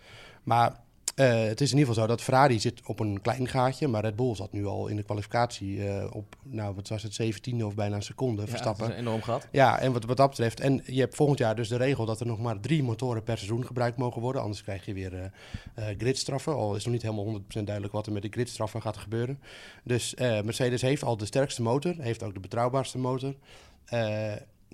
Maar 0.44 0.80
het 1.25 1.62
is 1.62 1.71
in 1.71 1.77
ieder 1.77 1.94
geval 1.94 2.03
zo 2.03 2.07
dat 2.07 2.21
Ferrari 2.21 2.59
zit 2.59 2.81
op 2.85 3.00
een 3.00 3.21
klein 3.21 3.47
gaatje, 3.47 3.88
maar 3.88 4.01
Red 4.01 4.15
Bull 4.15 4.35
zat 4.35 4.51
nu 4.51 4.65
al 4.65 4.88
in 4.88 4.95
de 4.95 5.03
kwalificatie 5.03 5.77
uh, 5.77 6.06
op, 6.12 6.35
nou 6.44 6.75
wat 6.75 6.88
was 6.88 7.03
het, 7.03 7.21
17e 7.21 7.63
of 7.63 7.75
bijna 7.75 7.95
een 7.95 8.01
seconde 8.01 8.41
ja, 8.41 8.47
verstappen. 8.47 8.91
Is 8.91 8.97
enorm 8.97 9.21
gehad. 9.21 9.47
Ja, 9.51 9.79
en 9.79 9.94
wat, 9.94 10.06
wat 10.06 10.18
dat 10.18 10.29
betreft, 10.29 10.59
en 10.59 10.81
je 10.85 11.00
hebt 11.00 11.15
volgend 11.15 11.39
jaar 11.39 11.56
dus 11.56 11.68
de 11.68 11.77
regel 11.77 12.06
dat 12.06 12.19
er 12.19 12.25
nog 12.25 12.39
maar 12.39 12.59
drie 12.59 12.83
motoren 12.83 13.23
per 13.23 13.38
seizoen 13.38 13.65
gebruikt 13.65 13.97
mogen 13.97 14.21
worden, 14.21 14.41
anders 14.41 14.63
krijg 14.63 14.85
je 14.85 14.94
weer 14.94 15.13
uh, 15.13 15.85
gridstraffen. 15.97 16.56
Al 16.56 16.75
is 16.75 16.83
nog 16.83 16.94
niet 16.94 17.01
helemaal 17.01 17.39
100% 17.39 17.44
duidelijk 17.47 17.94
wat 17.94 18.06
er 18.06 18.13
met 18.13 18.21
de 18.21 18.29
gridstraffen 18.31 18.81
gaat 18.81 18.97
gebeuren. 18.97 19.39
Dus 19.83 20.15
Mercedes 20.18 20.81
heeft 20.81 21.03
al 21.03 21.18
de 21.18 21.25
sterkste 21.25 21.62
motor, 21.62 21.95
heeft 21.97 22.23
ook 22.23 22.33
de 22.33 22.40
betrouwbaarste 22.40 22.97
motor. 22.97 23.35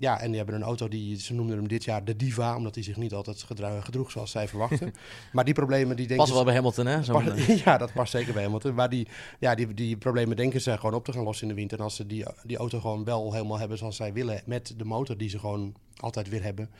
Ja, 0.00 0.20
en 0.20 0.28
die 0.28 0.36
hebben 0.36 0.54
een 0.54 0.62
auto 0.62 0.88
die, 0.88 1.20
ze 1.20 1.34
noemden 1.34 1.56
hem 1.56 1.68
dit 1.68 1.84
jaar 1.84 2.04
de 2.04 2.16
diva, 2.16 2.56
omdat 2.56 2.74
hij 2.74 2.84
zich 2.84 2.96
niet 2.96 3.12
altijd 3.12 3.46
gedroeg 3.80 4.10
zoals 4.10 4.30
zij 4.30 4.48
verwachten. 4.48 4.94
maar 5.32 5.44
die 5.44 5.54
problemen 5.54 5.96
die 5.96 6.06
denken... 6.06 6.24
Past 6.24 6.36
wel 6.36 6.44
bij 6.44 6.54
Hamilton, 6.54 6.86
hè? 6.86 7.02
Zo 7.04 7.22
ja, 7.64 7.78
dat 7.78 7.92
past 7.92 8.10
zeker 8.10 8.32
bij 8.32 8.42
Hamilton. 8.42 8.74
Maar 8.74 8.88
die, 8.88 9.08
ja, 9.38 9.54
die, 9.54 9.74
die 9.74 9.96
problemen 9.96 10.36
denken 10.36 10.60
ze 10.60 10.76
gewoon 10.76 10.94
op 10.94 11.04
te 11.04 11.12
gaan 11.12 11.24
lossen 11.24 11.48
in 11.48 11.54
de 11.54 11.60
winter. 11.60 11.78
En 11.78 11.84
als 11.84 11.96
ze 11.96 12.06
die, 12.06 12.24
die 12.42 12.56
auto 12.56 12.80
gewoon 12.80 13.04
wel 13.04 13.32
helemaal 13.32 13.58
hebben 13.58 13.78
zoals 13.78 13.96
zij 13.96 14.12
willen, 14.12 14.42
met 14.46 14.74
de 14.76 14.84
motor 14.84 15.16
die 15.16 15.28
ze 15.28 15.38
gewoon 15.38 15.74
altijd 15.96 16.28
weer 16.28 16.42
hebben, 16.42 16.70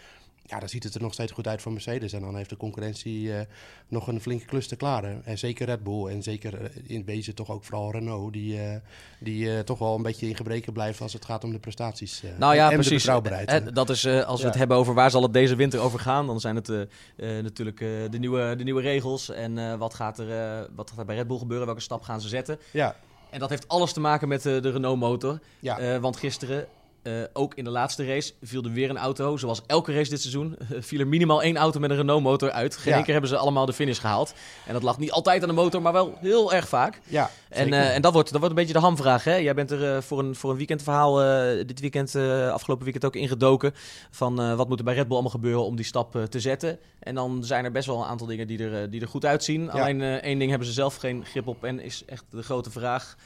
ja, 0.49 0.59
dan 0.59 0.69
ziet 0.69 0.85
het 0.85 0.95
er 0.95 1.03
nog 1.03 1.13
steeds 1.13 1.33
goed 1.33 1.47
uit 1.47 1.63
voor 1.63 1.73
Mercedes. 1.73 2.13
En 2.13 2.21
dan 2.21 2.37
heeft 2.37 2.51
de 2.51 2.57
concurrentie 2.57 3.23
uh, 3.23 3.41
nog 3.89 4.07
een 4.07 4.21
flinke 4.21 4.45
klus 4.45 4.69
te 4.69 4.77
klaren. 4.77 5.23
En 5.25 5.39
zeker 5.39 5.67
Red 5.67 5.83
Bull 5.83 6.07
en 6.07 6.23
zeker 6.23 6.63
uh, 6.63 6.69
in 6.87 7.05
wezen 7.05 7.35
toch 7.35 7.51
ook 7.51 7.65
vooral 7.65 7.93
Renault... 7.93 8.33
die, 8.33 8.55
uh, 8.55 8.75
die 9.21 9.65
toch 9.65 9.79
wel 9.79 9.95
een 9.95 10.03
beetje 10.03 10.29
in 10.29 10.37
gebreken 10.37 10.73
blijven 10.73 11.03
als 11.03 11.13
het 11.13 11.25
gaat 11.25 11.45
om 11.45 11.53
de 11.53 11.59
prestaties. 11.59 12.23
nou 12.39 12.55
ja, 12.55 12.71
en 12.71 12.75
precies. 12.75 13.05
de 13.05 13.13
betrouwbaarheid. 13.13 13.75
dat 13.75 13.91
is, 13.91 14.07
als 14.07 14.41
we 14.41 14.47
het 14.47 14.57
hebben 14.57 14.77
over 14.77 14.95
waar 14.95 15.11
zal 15.11 15.23
het 15.23 15.33
deze 15.33 15.57
winter 15.57 15.81
over 15.81 15.99
gaan... 15.99 16.27
dan 16.27 16.41
zijn 16.41 16.57
het 16.57 16.89
natuurlijk 17.17 17.79
de, 18.11 18.19
nieuwe, 18.19 18.55
de 18.57 18.65
nieuwe 18.65 18.83
regels. 18.83 19.31
En 19.31 19.79
wat, 19.79 19.95
gaat 19.95 20.19
er, 20.19 20.27
wat 20.75 20.91
gaat 20.91 20.99
er 20.99 21.05
bij 21.05 21.17
Red 21.17 21.27
Bull 21.27 21.39
gebeuren? 21.39 21.67
Welke 21.67 21.81
stap 21.81 22.03
gaan 22.03 22.21
ze 22.21 22.29
zetten? 22.29 22.59
Ja. 22.73 22.97
En 23.31 23.39
dat 23.39 23.49
heeft 23.49 23.69
alles 23.69 23.93
te 23.93 24.01
maken 24.01 24.29
met 24.29 24.43
de 24.43 24.71
Renault-motor. 24.71 25.39
Ja. 25.61 26.01
want 26.01 26.17
gisteren 26.17 26.67
eh, 27.17 27.29
ook 27.33 27.55
in 27.55 27.65
de 27.65 27.71
laatste 27.71 28.07
race 28.07 28.33
viel 28.43 28.63
er 28.65 28.73
weer 28.73 28.91
een 28.91 28.99
auto, 28.99 29.37
zoals 29.37 29.63
elke 29.67 29.93
race 29.95 30.11
dit 30.11 30.21
seizoen, 30.21 30.57
viel 30.89 31.01
er 31.01 31.07
minimaal 31.07 31.43
één 31.43 31.57
auto 31.57 31.81
met 31.81 31.91
een 31.91 31.97
Renault-motor 31.97 32.51
uit. 32.51 32.77
Geen 32.77 32.93
Ja. 32.95 33.03
keer 33.03 33.13
hebben 33.13 33.31
ze 33.31 33.37
allemaal 33.37 33.67
de 33.67 33.73
finish 33.73 34.01
gehaald. 34.01 34.35
En 34.67 34.73
dat 34.73 34.83
lag 34.83 34.99
niet 34.99 35.11
altijd 35.13 35.43
aan 35.43 35.49
de 35.49 35.55
motor, 35.55 35.83
maar 35.83 35.93
wel 35.93 36.19
heel 36.21 36.53
erg 36.53 36.69
vaak. 36.69 37.01
Ja, 37.05 37.31
En, 37.49 37.73
eh, 37.73 37.95
en 37.95 38.03
dat, 38.03 38.13
wordt, 38.13 38.31
dat 38.31 38.41
wordt 38.41 38.55
een 38.57 38.61
beetje 38.63 38.79
de 38.79 38.85
hamvraag. 38.87 39.25
Hè? 39.25 39.35
Jij 39.35 39.55
bent 39.55 39.71
er 39.71 39.95
eh, 39.95 40.03
voor, 40.03 40.19
een, 40.19 40.35
voor 40.35 40.51
een 40.51 40.57
weekendverhaal 40.57 41.23
eh, 41.23 41.67
dit 41.67 41.81
weekend, 41.81 42.15
eh, 42.15 42.51
afgelopen 42.51 42.85
weekend 42.85 43.05
ook 43.05 43.17
ingedoken. 43.17 43.73
Van 44.11 44.41
eh, 44.41 44.55
wat 44.55 44.69
moet 44.69 44.79
er 44.79 44.85
bij 44.85 44.95
Red 44.95 45.05
Bull 45.05 45.13
allemaal 45.13 45.31
gebeuren 45.31 45.65
om 45.65 45.77
die 45.77 45.85
stap 45.85 46.17
eh, 46.17 46.23
te 46.23 46.41
zetten. 46.41 46.79
En 47.01 47.15
dan 47.15 47.45
zijn 47.45 47.65
er 47.65 47.71
best 47.73 47.87
wel 47.87 47.99
een 48.01 48.07
aantal 48.09 48.27
dingen 48.27 48.47
die 48.47 48.59
er, 48.65 48.83
eh, 48.83 48.91
die 48.91 49.01
er 49.01 49.09
goed 49.09 49.25
uitzien. 49.25 49.71
Alleen 49.71 50.03
eh, 50.03 50.15
één 50.15 50.39
ding 50.39 50.51
hebben 50.51 50.69
ze 50.69 50.75
zelf 50.75 50.97
geen 50.97 51.25
grip 51.25 51.47
op. 51.47 51.65
En 51.65 51.81
is 51.81 52.03
echt 52.07 52.25
de 52.31 52.43
grote 52.43 52.71
vraag 52.71 53.17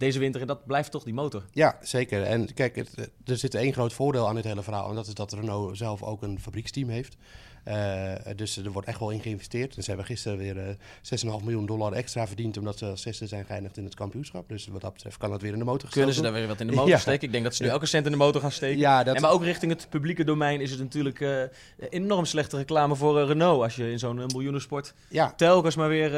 deze 0.00 0.18
winter. 0.18 0.40
En 0.40 0.46
dat 0.46 0.66
blijft 0.66 0.90
toch 0.90 1.04
die 1.04 1.14
motor. 1.14 1.44
Ja, 1.52 1.78
zeker. 1.82 2.22
En 2.22 2.54
kijk, 2.54 2.76
er 3.24 3.36
zit 3.36 3.54
één 3.54 3.72
groot 3.72 3.92
voordeel 3.92 4.28
aan 4.28 4.34
dit 4.34 4.44
hele 4.44 4.62
verhaal. 4.62 4.88
En 4.88 4.94
dat 4.94 5.06
is 5.06 5.14
dat 5.14 5.32
Renault 5.32 5.76
zelf 5.76 6.02
ook 6.02 6.22
een 6.22 6.40
fabrieksteam 6.40 6.88
heeft. 6.88 7.16
Eh, 7.64 8.12
dus 8.36 8.56
er 8.56 8.70
wordt 8.72 8.88
echt 8.88 8.98
wel 8.98 9.10
in 9.10 9.20
geïnvesteerd. 9.20 9.76
En 9.76 9.82
ze 9.82 9.88
hebben 9.88 10.06
gisteren 10.06 10.38
weer 10.38 10.58
eh 10.58 10.74
6,5 11.02 11.42
miljoen 11.42 11.66
dollar 11.66 11.92
extra 11.92 12.26
verdiend. 12.26 12.56
omdat 12.56 12.78
ze 12.78 12.86
als 12.86 13.02
zesde 13.02 13.26
zijn 13.26 13.44
geëindigd 13.44 13.76
in 13.76 13.84
het 13.84 13.94
kampioenschap. 13.94 14.48
Dus 14.48 14.66
wat 14.66 14.80
dat 14.80 14.92
betreft 14.92 15.16
kan 15.16 15.30
dat 15.30 15.42
weer 15.42 15.52
in 15.52 15.58
de 15.58 15.64
motor 15.64 15.90
Kunnen 15.90 16.14
ze 16.14 16.22
daar 16.22 16.32
weer 16.32 16.46
wat 16.46 16.60
in 16.60 16.66
de 16.66 16.72
motor 16.80 16.88
Ja. 16.88 16.98
steken? 16.98 17.26
Ik 17.26 17.32
denk 17.32 17.44
dat 17.44 17.54
ze 17.54 17.62
nu 17.62 17.68
elke 17.68 17.86
cent 17.86 18.04
in 18.06 18.10
de 18.12 18.18
motor 18.18 18.40
gaan 18.40 18.52
steken. 18.52 18.78
Ja, 18.78 19.04
dat, 19.04 19.14
En 19.14 19.22
maar 19.22 19.30
ook 19.30 19.42
richting 19.42 19.72
het 19.72 19.86
publieke 19.90 20.24
domein 20.24 20.60
is 20.60 20.70
het 20.70 20.80
natuurlijk 20.80 21.20
eh, 21.20 21.42
enorm 21.90 22.24
slechte 22.24 22.56
reclame 22.56 22.96
voor 22.96 23.24
Renault. 23.26 23.62
Als 23.62 23.76
je 23.76 23.90
in 23.90 23.98
zo'n 23.98 24.16
miljoenensport 24.26 24.94
ja, 25.08 25.32
telkens 25.36 25.76
maar 25.76 25.88
weer 25.88 26.08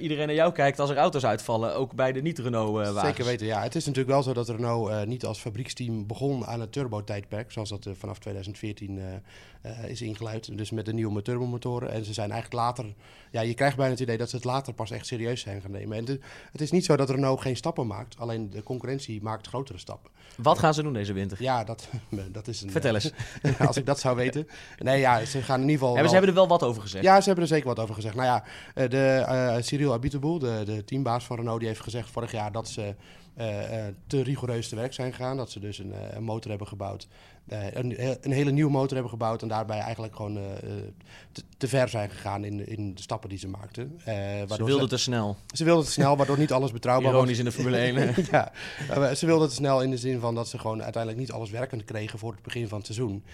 iedereen 0.00 0.26
naar 0.26 0.36
jou 0.36 0.52
kijkt 0.52 0.80
als 0.80 0.90
er 0.90 0.96
auto's 0.96 1.24
uitvallen. 1.24 1.74
Ook 1.76 1.94
bij 1.94 2.12
de 2.12 2.22
niet-Renault-wagens. 2.22 3.00
Zeker 3.00 3.24
weten, 3.24 3.46
ja. 3.46 3.62
Het 3.62 3.74
is 3.74 3.84
natuurlijk 3.86 4.12
wel 4.14 4.22
zo 4.22 4.32
dat 4.32 4.48
Renault 4.48 5.06
niet 5.06 5.24
als 5.24 5.38
fabrieksteam 5.40 6.06
begon 6.06 6.46
aan 6.46 6.60
het 6.60 6.72
turbo-tijdperk, 6.72 7.52
zoals 7.52 7.68
dat 7.68 7.88
vanaf 7.92 8.18
2014 8.18 9.00
eh, 9.64 9.84
is 9.84 10.02
ingeluid. 10.02 10.58
Dus 10.58 10.70
met 10.70 10.84
de 10.84 10.92
nieuwe 10.92 11.22
turbomotoren. 11.22 11.90
En 11.90 12.04
ze 12.04 12.12
zijn 12.12 12.30
eigenlijk 12.30 12.62
later, 12.62 12.94
ja, 13.30 13.40
je 13.40 13.54
krijgt 13.54 13.76
bijna 13.76 13.90
het 13.92 14.00
idee 14.00 14.16
dat 14.18 14.30
ze 14.30 14.36
het 14.36 14.44
later 14.44 14.72
pas 14.72 14.90
echt 14.90 15.06
serieus 15.06 15.40
zijn 15.40 15.60
gaan 15.60 15.70
nemen. 15.70 15.96
En 15.98 16.04
de- 16.04 16.20
het 16.52 16.60
is 16.60 16.70
niet 16.70 16.84
zo 16.84 16.96
dat 16.96 17.10
Renault 17.10 17.40
geen 17.40 17.56
stappen 17.56 17.86
maakt, 17.86 18.18
alleen 18.18 18.50
de 18.50 18.62
concurrentie 18.62 19.22
maakt 19.22 19.46
grotere 19.46 19.78
stappen. 19.78 20.10
Wat 20.36 20.58
gaan 20.58 20.74
ze 20.74 20.82
doen 20.82 20.92
deze 20.92 21.12
winter? 21.12 21.42
Ja, 21.42 21.64
dat, 21.64 21.88
dat 22.32 22.48
is 22.48 22.62
een. 22.62 22.70
Vertel 22.70 22.94
eens. 22.94 23.12
als 23.66 23.76
ik 23.76 23.86
dat 23.86 24.00
zou 24.00 24.16
weten. 24.16 24.48
Nee, 24.78 25.00
ja, 25.00 25.24
ze 25.24 25.42
gaan 25.42 25.56
in 25.60 25.68
ieder 25.68 25.78
geval. 25.78 25.92
Hebben, 25.92 26.08
ze 26.10 26.16
hebben 26.16 26.34
er 26.34 26.40
wel 26.40 26.48
wat 26.58 26.62
over 26.62 26.82
gezegd. 26.82 27.04
ja, 27.04 27.18
ze 27.20 27.24
hebben 27.26 27.44
er 27.44 27.50
zeker 27.50 27.66
wat 27.66 27.78
over 27.78 27.94
gezegd. 27.94 28.14
Nou 28.14 28.26
ja, 28.26 28.44
eh, 28.74 28.88
de, 28.90 29.24
eh, 29.26 29.56
Cyril 29.62 29.92
Abiteboul, 29.92 30.38
de, 30.38 30.62
de 30.64 30.84
teambaas 30.84 31.24
van 31.24 31.36
Renault, 31.36 31.58
die 31.58 31.68
heeft 31.68 31.80
gezegd 31.80 32.10
vorig 32.10 32.32
jaar 32.32 32.52
dat 32.52 32.68
ze 32.68 32.94
te 34.06 34.22
rigoureus 34.22 34.68
te 34.68 34.76
werk 34.76 34.92
zijn 34.92 35.12
gegaan. 35.12 35.36
Dat 35.36 35.50
ze 35.50 35.60
dus 35.60 35.78
een, 35.78 35.92
eh, 35.92 36.16
een 36.16 36.24
motor 36.24 36.50
hebben 36.50 36.68
gebouwd, 36.68 37.08
eh, 37.48 37.72
een, 37.72 38.16
een 38.20 38.32
hele 38.32 38.50
nieuwe 38.50 38.70
motor 38.70 38.92
hebben 38.92 39.10
gebouwd 39.10 39.42
en 39.42 39.48
daarbij 39.48 39.78
eigenlijk 39.78 40.16
gewoon 40.16 40.36
eh, 40.36 40.52
eh, 40.52 40.60
te, 41.32 41.42
te 41.56 41.68
ver 41.68 41.88
zijn 41.88 42.10
gegaan 42.10 42.44
in, 42.44 42.68
in 42.68 42.94
de 42.94 43.02
stappen 43.02 43.28
die 43.28 43.38
ze 43.38 43.48
maakten. 43.48 44.00
Eh, 44.04 44.14
ze 44.56 44.64
wilden 44.64 44.88
te 44.88 44.96
snel. 44.96 45.36
ze 45.52 45.64
wilden 45.64 45.84
te 45.84 45.90
snel, 45.90 46.16
waardoor 46.16 46.38
niet 46.38 46.52
alles 46.52 46.72
betrouwbaar 46.72 47.12
was. 47.12 47.20
Ironisch 47.20 47.38
in 47.38 47.44
de 47.44 47.52
Formule 47.52 47.76
1. 47.76 47.96
hè? 47.96 48.22
ja, 48.30 48.52
eh, 48.88 49.10
ze 49.10 49.26
wilden 49.26 49.48
te 49.48 49.54
snel 49.54 49.82
in 49.82 49.90
de 49.90 49.96
zin 49.96 50.20
van 50.20 50.34
dat 50.34 50.48
ze 50.48 50.58
gewoon 50.58 50.82
uiteindelijk 50.82 51.22
niet 51.22 51.32
alles 51.32 51.50
werkend 51.50 51.84
kregen 51.84 52.18
voor 52.18 52.32
het 52.32 52.42
begin 52.42 52.68
van 52.68 52.78
het 52.78 52.86
seizoen. 52.86 53.24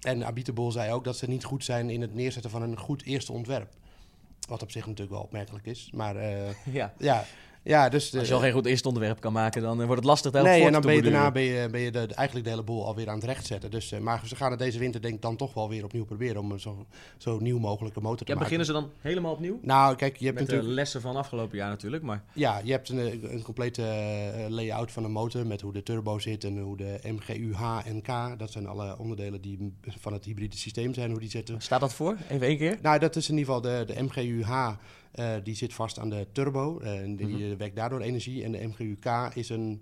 En 0.00 0.26
Abiteboul 0.26 0.70
zei 0.70 0.92
ook 0.92 1.04
dat 1.04 1.16
ze 1.16 1.28
niet 1.28 1.44
goed 1.44 1.64
zijn 1.64 1.90
in 1.90 2.00
het 2.00 2.14
neerzetten 2.14 2.50
van 2.50 2.62
een 2.62 2.78
goed 2.78 3.02
eerste 3.02 3.32
ontwerp. 3.32 3.68
Wat 4.48 4.62
op 4.62 4.70
zich 4.70 4.86
natuurlijk 4.86 5.10
wel 5.10 5.22
opmerkelijk 5.22 5.66
is. 5.66 5.90
Maar 5.94 6.16
eh, 6.16 6.54
ja. 6.72 6.92
ja, 6.98 7.24
ja, 7.62 7.88
dus... 7.88 8.10
de- 8.10 8.18
Als 8.18 8.28
je 8.28 8.34
al 8.34 8.40
geen 8.40 8.52
goed 8.52 8.66
eerste 8.66 8.88
onderwerp 8.88 9.20
kan 9.20 9.32
maken, 9.32 9.62
dan 9.62 9.72
eh, 9.80 9.84
wordt 9.86 10.00
het 10.00 10.04
lastig 10.10 10.32
daar 10.32 10.42
Nee, 10.42 10.64
en 10.64 10.72
dan 10.72 10.80
te 10.80 10.86
ben 10.86 10.96
je 10.96 11.02
daarna 11.02 11.30
ben 11.30 11.42
je, 11.42 11.68
ben 11.70 11.80
je 11.80 11.90
de, 11.90 12.06
de- 12.06 12.14
eigenlijk 12.14 12.46
de 12.46 12.52
hele 12.52 12.64
boel 12.64 12.86
alweer 12.86 13.08
aan 13.08 13.14
het 13.14 13.24
recht 13.24 13.46
zetten. 13.46 13.70
Dus, 13.70 13.92
eh, 13.92 14.00
maar 14.00 14.22
ze 14.26 14.36
gaan 14.36 14.50
het 14.50 14.58
deze 14.58 14.78
winter 14.78 15.00
denk 15.02 15.14
ik 15.14 15.22
dan 15.22 15.36
toch 15.36 15.54
wel 15.54 15.68
weer 15.68 15.84
opnieuw 15.84 16.04
proberen 16.04 16.40
om 16.40 16.50
een 16.52 16.60
zo, 16.60 16.86
zo 17.18 17.38
nieuw 17.38 17.58
mogelijke 17.58 18.00
motor 18.00 18.26
te 18.26 18.32
Ja, 18.32 18.38
maken. 18.38 18.42
beginnen 18.56 18.66
ze 18.66 18.72
dan 18.72 18.90
helemaal 19.00 19.32
opnieuw? 19.32 19.58
Nou, 19.62 19.96
kijk, 19.96 20.16
je 20.16 20.24
hebt 20.24 20.38
Met 20.38 20.46
de 20.46 20.52
natuurlijk... 20.52 20.78
lessen 20.80 21.00
van 21.00 21.16
afgelopen 21.16 21.56
jaar 21.56 21.68
natuurlijk, 21.68 22.02
maar 22.02 22.24
Ja, 22.32 22.60
je 22.64 22.72
hebt 22.72 22.88
een, 22.88 23.32
een 23.34 23.42
complete 23.42 23.82
eh, 23.82 24.48
layout 24.48 24.92
van 24.92 25.04
een 25.04 25.12
motor 25.12 25.46
met 25.46 25.60
hoe 25.60 25.72
de 25.72 25.82
turbo 25.82 26.18
zit 26.18 26.44
en 26.44 26.58
hoe 26.58 26.76
de 26.76 26.98
MGU, 27.02 27.54
H 27.54 27.78
en 27.86 28.02
K, 28.02 28.38
dat 28.38 28.50
zijn 28.50 28.66
alle 28.66 28.98
onderdelen 28.98 29.40
die 29.40 29.72
van 30.00 30.12
het 30.12 30.24
hybride 30.24 30.56
systeem 30.56 30.94
zijn, 30.94 31.10
hoe 31.10 31.20
die 31.20 31.30
zitten. 31.30 31.60
staat 31.60 31.80
dat 31.80 31.94
voor? 31.94 32.16
Even 32.28 32.46
één 32.46 32.58
keer. 32.58 32.78
Nou, 32.82 32.98
dat 32.98 33.16
is 33.16 33.28
in 33.28 33.38
ieder 33.38 33.54
geval 33.54 33.70
de, 33.86 33.92
de 33.94 34.02
MGU 34.02 34.42
H, 34.44 34.70
eh, 35.10 35.34
die 35.42 35.54
zit 35.54 35.74
vast 35.74 35.98
aan 35.98 36.10
de 36.10 36.26
turbo 36.32 36.78
eh, 36.78 37.00
en 37.00 37.16
die 37.16 37.26
Mhm. 37.26 37.42
eh, 37.42 37.56
wekt 37.56 37.76
daardoor 37.76 38.00
energie. 38.00 38.44
En 38.44 38.52
de 38.52 38.66
MGU 38.66 38.96
K 39.00 39.30
is 39.34 39.48
een 39.48 39.80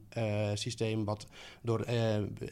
systeem 0.54 1.04
wat 1.04 1.26
door 1.62 1.84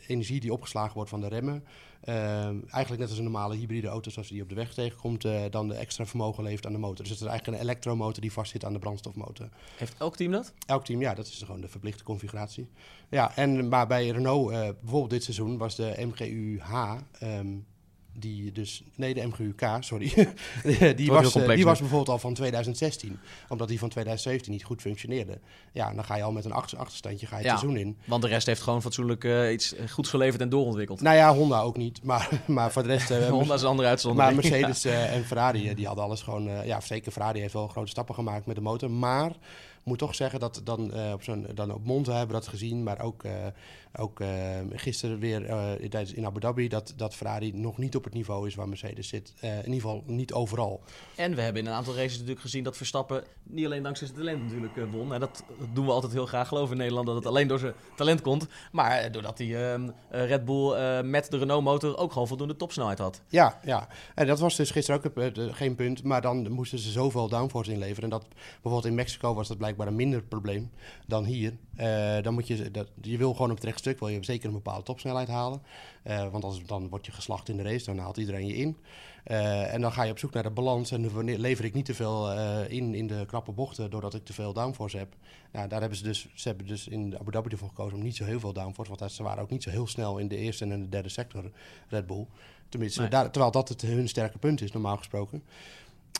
energie 0.06 0.40
die 0.40 0.52
opgeslagen 0.52 0.95
wordt 0.95 1.11
van 1.11 1.21
de 1.21 1.28
remmen, 1.28 1.64
eigenlijk 2.04 2.99
net 2.99 3.09
als 3.09 3.18
een 3.18 3.25
normale 3.25 3.56
hybride 3.56 3.88
auto 3.88 4.11
zoals 4.11 4.28
die 4.28 4.42
op 4.42 4.49
de 4.49 4.54
weg 4.54 4.75
tegenkomt, 4.75 5.26
dan 5.50 5.68
de 5.68 5.75
extra 5.75 6.06
vermogen 6.06 6.45
levert 6.45 6.66
aan 6.66 6.73
de 6.73 6.78
motor. 6.78 7.04
Dus 7.04 7.09
het 7.09 7.21
is 7.21 7.26
eigenlijk 7.26 7.59
een 7.59 7.64
elektromotor 7.64 8.21
die 8.21 8.33
vastzit 8.33 8.64
aan 8.64 8.73
de 8.73 8.78
brandstofmotor. 8.78 9.49
Heeft 9.76 9.95
elk 9.99 10.16
team 10.16 10.30
dat? 10.33 10.52
Elk 10.66 10.85
team, 10.85 11.00
ja, 11.00 11.14
dat 11.14 11.26
is 11.26 11.42
gewoon 11.45 11.61
de 11.61 11.68
verplichte 11.68 12.04
configuratie. 12.04 12.68
Ja, 13.09 13.37
en 13.37 13.68
maar 13.68 13.87
bij 13.87 14.09
Renault, 14.09 14.50
bijvoorbeeld 14.50 15.11
dit 15.11 15.23
seizoen, 15.25 15.59
was 15.59 15.76
de 15.76 15.95
MGU 15.99 16.59
H, 16.61 16.97
ehm, 17.18 17.47
die 18.19 18.53
dus, 18.53 18.83
nee, 18.95 19.15
de 19.15 19.27
MGU 19.27 19.55
K, 19.55 19.77
sorry, 19.81 20.13
die, 20.97 21.11
was, 21.11 21.27
eh, 21.27 21.33
complex 21.33 21.55
die 21.55 21.65
was 21.65 21.79
bijvoorbeeld 21.79 22.09
al 22.09 22.19
van 22.19 22.35
2016, 22.35 23.19
omdat 23.49 23.69
die 23.69 23.79
van 23.79 23.89
2017 23.89 24.53
niet 24.53 24.65
goed 24.65 24.81
functioneerde. 24.81 25.39
Ja, 25.73 25.93
dan 25.95 26.05
ga 26.05 26.17
je 26.17 26.23
al 26.23 26.33
met 26.33 26.45
een 26.45 26.53
achter, 26.53 26.79
achterstandje 26.79 27.27
ga 27.27 27.39
je 27.39 27.45
Ja. 27.45 27.51
het 27.51 27.59
seizoen 27.59 27.81
in. 27.81 27.97
Want 28.05 28.23
de 28.23 28.29
rest 28.29 28.47
heeft 28.47 28.61
gewoon 28.61 28.83
fatsoenlijk 28.83 29.25
eh, 29.25 29.53
iets 29.53 29.75
eh, 29.75 29.89
goeds 29.89 30.09
geleverd 30.09 30.41
en 30.41 30.49
doorontwikkeld. 30.49 31.01
Nou 31.01 31.17
ja, 31.17 31.35
Honda 31.35 31.61
ook 31.61 31.77
niet, 31.77 32.03
maar, 32.03 32.29
maar 32.47 32.73
voor 32.73 32.83
de 32.83 32.89
rest... 32.89 33.09
Honda 33.29 33.55
is 33.55 33.61
een 33.61 33.69
andere 33.69 33.75
maar 33.77 33.87
uitzondering. 33.87 34.35
Mercedes 34.35 34.85
eh, 34.85 35.15
en 35.15 35.25
Ferrari, 35.25 35.75
die 35.75 35.87
hadden 35.87 36.05
alles 36.05 36.23
gewoon... 36.23 36.67
ja, 36.67 36.81
zeker 36.81 37.13
Ferrari 37.13 37.41
heeft 37.41 37.53
wel 37.53 37.69
grote 37.69 37.91
stappen 37.91 38.15
gemaakt 38.15 38.47
met 38.47 38.57
de 38.57 38.63
motor. 38.63 38.91
Maar 38.91 39.33
moet 39.87 39.99
toch 39.99 40.14
zeggen 40.14 40.40
dat 40.40 40.61
dan, 40.64 40.93
eh, 40.93 41.12
op, 41.12 41.23
zo'n, 41.23 41.47
dan 41.55 41.73
op 41.73 41.85
Monza 41.85 42.11
hebben 42.11 42.35
we 42.35 42.43
dat 42.43 42.50
gezien. 42.50 42.83
Maar 42.83 43.00
ook, 43.00 43.25
eh, 43.25 43.33
ook 43.97 44.21
eh, 44.21 44.28
gisteren 44.73 45.19
weer 45.19 45.47
tijdens 45.90 46.12
in 46.12 46.26
Abu 46.26 46.40
Dhabi... 46.40 46.69
Dat, 46.69 46.93
dat 46.97 47.14
Ferrari 47.14 47.52
nog 47.52 47.78
niet 47.78 47.97
op 47.97 48.05
het 48.05 48.14
niveau 48.14 48.47
is 48.47 48.55
waar 48.55 48.69
Mercedes 48.69 49.09
zit. 49.09 49.35
In 49.40 49.57
ieder 49.57 49.75
geval 49.75 50.02
niet 50.07 50.33
overal. 50.33 50.83
En 51.14 51.35
we 51.35 51.40
hebben 51.40 51.62
in 51.62 51.69
een 51.69 51.75
aantal 51.75 51.95
races 51.95 52.12
natuurlijk 52.12 52.40
gezien 52.40 52.64
dat 52.64 52.76
Verstappen 52.76 53.25
niet 53.43 53.64
alleen 53.64 53.83
dankzij 53.83 54.07
zijn 54.07 54.19
talent 54.19 54.43
natuurlijk 54.43 54.90
won. 54.90 55.14
En 55.14 55.21
dat 55.21 55.45
doen 55.73 55.87
we 55.87 55.93
altijd 55.93 56.12
heel 56.12 56.26
graag 56.26 56.49
geloven 56.49 56.73
in 56.73 56.78
Nederland, 56.78 57.07
dat 57.07 57.16
het 57.16 57.26
alleen 57.26 57.49
door 57.49 57.59
zijn 57.59 57.75
talent 57.97 58.21
komt. 58.21 58.47
Maar 58.73 59.12
doordat 59.12 59.38
hij 59.38 59.73
ehm, 59.73 59.88
eh, 60.11 60.26
Red 60.26 60.45
Bull 60.45 61.02
met 61.02 61.31
de 61.31 61.38
Renault 61.38 61.64
motor 61.64 61.97
ook 61.97 62.12
gewoon 62.12 62.28
voldoende 62.28 62.57
topsnelheid 62.57 62.99
had. 62.99 63.23
Ja, 63.28 63.61
ja. 63.64 63.88
En 64.14 64.26
dat 64.26 64.38
was 64.38 64.57
dus 64.57 64.71
gisteren 64.71 65.00
ook 65.05 65.31
geen 65.55 65.75
punt. 65.75 66.02
Maar 66.02 66.23
dan 66.23 66.50
moesten 66.50 66.78
ze 66.78 66.90
zoveel 66.90 67.28
downforce 67.28 67.73
inleveren. 67.73 68.05
En 68.05 68.11
dat 68.11 68.26
bijvoorbeeld 68.52 68.85
in 68.85 68.95
Mexico 68.95 69.35
was 69.35 69.49
dat 69.49 69.59
blijkbaar 69.59 69.75
een 69.78 69.97
minder 69.97 70.23
probleem 70.23 70.71
dan 71.06 71.25
hier. 71.25 71.56
Eh, 71.76 72.23
dan 72.23 72.35
moet 72.35 72.47
je, 72.47 72.71
dat, 72.71 72.88
je 73.00 73.16
wil 73.16 73.33
gewoon 73.33 73.50
op 73.50 73.56
het 73.56 73.64
rechtstuk 73.64 73.99
wil 73.99 74.09
je 74.09 74.25
zeker 74.25 74.49
een 74.49 74.54
bepaalde 74.54 74.83
topsnelheid 74.83 75.28
halen. 75.28 75.62
Eh, 76.02 76.28
want 76.28 76.45
als, 76.45 76.64
dan 76.64 76.88
word 76.88 77.06
je 77.06 77.12
geslacht 77.12 77.49
in 77.49 77.56
de 77.56 77.62
race, 77.62 77.85
dan 77.85 77.99
haalt 77.99 78.16
iedereen 78.16 78.47
je 78.47 78.56
in. 78.56 78.76
Eh, 79.25 79.75
en 79.75 79.80
dan 79.80 79.92
ga 79.92 80.02
je 80.02 80.11
op 80.11 80.18
zoek 80.18 80.33
naar 80.33 80.42
de 80.42 80.50
balans. 80.50 80.90
En 80.90 81.14
wanneer 81.14 81.38
lever 81.38 81.64
ik 81.64 81.75
niet 81.75 81.85
te 81.85 81.95
veel 81.95 82.33
in 82.62 82.95
in 82.95 83.06
de 83.06 83.25
knappe 83.26 83.52
bochten 83.52 83.90
doordat 83.90 84.14
ik 84.14 84.25
te 84.25 84.33
veel 84.33 84.52
downforce 84.52 84.97
heb. 84.97 85.14
Nou, 85.52 85.68
daar 85.68 85.80
hebben 85.80 85.99
ze 85.99 86.04
dus, 86.04 86.28
ze 86.35 86.49
hebben 86.49 86.66
dus 86.66 86.88
in 86.88 87.18
Abu 87.18 87.30
Dhabi 87.30 87.50
ervoor 87.50 87.68
gekozen 87.68 87.99
om 87.99 88.04
niet 88.04 88.16
zo 88.16 88.25
heel 88.25 88.40
veel 88.40 88.52
downforce. 88.52 88.95
Want 88.97 89.12
ze 89.12 89.23
waren 89.23 89.42
ook 89.42 89.50
niet 89.50 89.62
zo 89.62 89.71
heel 89.71 89.87
snel 89.87 90.18
in 90.18 90.28
de 90.28 90.37
eerste 90.37 90.64
en 90.64 90.73
in 90.73 90.83
de 90.83 90.88
derde 90.88 91.09
sector 91.09 91.50
Red 91.88 92.06
Bull. 92.06 92.26
Tenminste, 92.68 93.00
Nee. 93.00 93.11
daar, 93.11 93.30
terwijl 93.30 93.52
dat 93.52 93.68
het 93.68 93.83
hun 93.83 94.09
sterke 94.09 94.38
punt 94.38 94.61
is, 94.61 94.73
normaal 94.73 94.97
gesproken. 94.97 95.42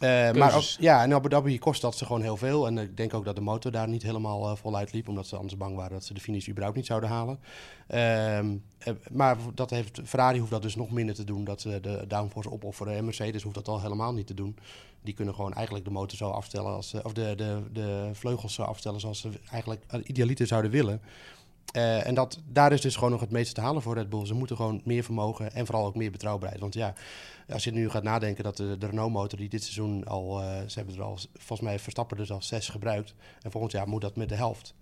Eh, 0.01 0.33
maar 0.33 0.57
ook, 0.57 0.63
ja, 0.63 1.05
in 1.05 1.15
Abu 1.15 1.29
Dhabi 1.29 1.59
kost 1.59 1.81
dat 1.81 1.97
ze 1.97 2.05
gewoon 2.05 2.23
heel 2.23 2.37
veel. 2.37 2.67
En 2.67 2.79
ik 2.79 2.97
denk 2.97 3.15
ook 3.15 3.25
dat 3.25 3.37
de 3.37 3.41
motor 3.41 3.73
daar 3.73 3.89
niet 3.89 4.03
helemaal 4.03 4.51
eh, 4.51 4.57
voluit 4.57 4.93
liep. 4.93 5.09
Omdat 5.09 5.27
ze 5.27 5.37
anders 5.37 5.57
bang 5.57 5.77
waren 5.77 5.93
dat 5.93 6.05
ze 6.05 6.15
de 6.15 6.21
finish 6.21 6.49
überhaupt 6.49 6.77
niet 6.77 6.87
zouden 6.87 7.09
halen. 7.09 7.39
Ehm, 7.87 8.57
eh, 8.79 8.93
maar 9.11 9.37
dat 9.55 9.71
heeft, 9.71 10.01
Ferrari 10.05 10.39
hoeft 10.39 10.51
dat 10.51 10.63
dus 10.63 10.77
nog 10.77 10.91
minder 10.91 11.15
te 11.15 11.25
doen. 11.25 11.45
Dat 11.45 11.61
ze 11.61 11.81
de 11.81 12.05
downforce 12.09 12.51
opofferen. 12.51 12.97
En 12.97 13.05
Mercedes 13.05 13.43
hoeft 13.43 13.55
dat 13.55 13.69
al 13.69 13.81
helemaal 13.81 14.13
niet 14.13 14.27
te 14.27 14.35
doen. 14.35 14.59
Die 15.03 15.15
kunnen 15.15 15.35
gewoon 15.35 15.55
eigenlijk 15.55 15.85
de 15.85 15.91
motor 15.91 16.19
zo 16.19 16.31
afstellen. 16.31 16.73
Als, 16.73 16.95
of 17.03 17.13
de, 17.13 17.35
de, 17.37 17.63
de 17.73 18.11
vleugels 18.13 18.55
zo 18.55 18.63
afstellen 18.63 19.01
zoals 19.01 19.21
ze 19.21 19.31
eigenlijk 19.51 19.85
idealiter 20.05 20.47
zouden 20.47 20.71
willen. 20.71 21.01
Eh, 21.73 22.07
en 22.07 22.15
dat, 22.15 22.41
daar 22.49 22.73
is 22.73 22.81
dus 22.81 22.95
gewoon 22.95 23.11
nog 23.11 23.21
het 23.21 23.31
meeste 23.31 23.55
te 23.55 23.61
halen 23.61 23.83
voor 23.83 23.95
Red 23.95 24.09
Bull. 24.09 24.27
Ze 24.27 24.35
moeten 24.35 24.57
gewoon 24.57 24.81
meer 24.85 25.05
vermogen 25.05 25.53
en 25.53 25.67
vooral 25.67 25.87
ook 25.87 25.97
meer 25.97 26.11
betrouwbaarheid. 26.11 26.61
Want 26.61 26.75
ja, 26.75 26.95
als 27.49 27.65
je 27.65 27.71
nu 27.71 27.91
gaat 27.91 28.03
nadenken 28.03 28.45
dat 28.45 28.57
de, 28.57 28.77
Renault-motor 28.81 29.39
die 29.39 29.49
dit 29.49 29.63
seizoen 29.63 30.05
al... 30.05 30.41
eh, 30.41 30.47
ze 30.67 30.79
hebben 30.79 30.97
er 30.97 31.03
al, 31.03 31.19
volgens 31.35 31.69
mij 31.69 31.79
Verstappen 31.79 32.17
dus 32.17 32.31
al 32.31 32.43
zes 32.43 32.69
gebruikt. 32.69 33.15
En 33.43 33.51
volgend 33.51 33.73
jaar 33.73 33.89
moet 33.89 34.01
dat 34.01 34.17
met 34.17 34.29
de 34.29 34.35
helft. 34.35 34.75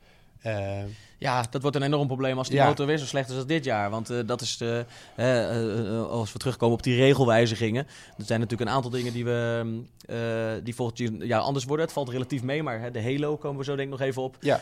Uh, 0.47 0.83
ja, 1.19 1.45
dat 1.51 1.63
wordt 1.63 1.77
een 1.77 1.83
enorm 1.83 2.07
probleem 2.07 2.39
als 2.39 2.49
die 2.49 2.63
motor 2.63 2.87
weer 2.87 2.99
zo 2.99 3.05
slecht 3.05 3.31
is 3.31 3.37
als 3.37 3.47
dit 3.47 3.65
jaar. 3.65 3.91
Want 3.91 4.11
uh, 4.11 4.19
dat 4.27 4.41
is 4.41 4.57
de, 4.57 4.85
uh, 5.17 6.11
als 6.11 6.33
we 6.33 6.39
terugkomen 6.39 6.77
op 6.77 6.83
die 6.83 6.97
regelwijzigingen. 6.97 7.87
Er 8.19 8.25
zijn 8.25 8.41
natuurlijk 8.41 8.71
een 8.71 8.77
aantal 8.77 8.91
dingen 8.91 9.13
die, 9.13 9.25
we, 9.25 10.61
die 10.63 10.75
volgend 10.75 10.99
jaar 11.19 11.41
anders 11.41 11.65
worden. 11.65 11.85
Het 11.85 11.95
valt 11.95 12.09
relatief 12.09 12.43
mee, 12.43 12.63
maar 12.63 12.81
hè, 12.81 12.91
de 12.91 13.03
Halo 13.03 13.37
komen 13.37 13.59
we 13.59 13.65
zo 13.65 13.77
denk 13.77 13.93
ik 13.93 13.99
nog 13.99 14.09
even 14.09 14.23
op. 14.23 14.37
Ja. 14.41 14.61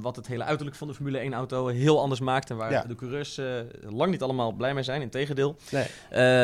wat 0.00 0.16
het 0.16 0.26
hele 0.26 0.44
uiterlijk 0.44 0.76
van 0.76 0.88
de 0.88 0.94
Formule 0.94 1.18
1 1.18 1.32
auto 1.32 1.66
heel 1.66 2.00
anders 2.00 2.20
maakt. 2.20 2.50
En 2.50 2.56
waar 2.56 2.88
de 2.88 2.94
coureurs 2.94 3.40
lang 3.88 4.10
niet 4.10 4.22
allemaal 4.22 4.52
blij 4.52 4.74
mee 4.74 4.82
zijn, 4.82 5.02
integendeel. 5.02 5.56
Nee. 5.70 5.86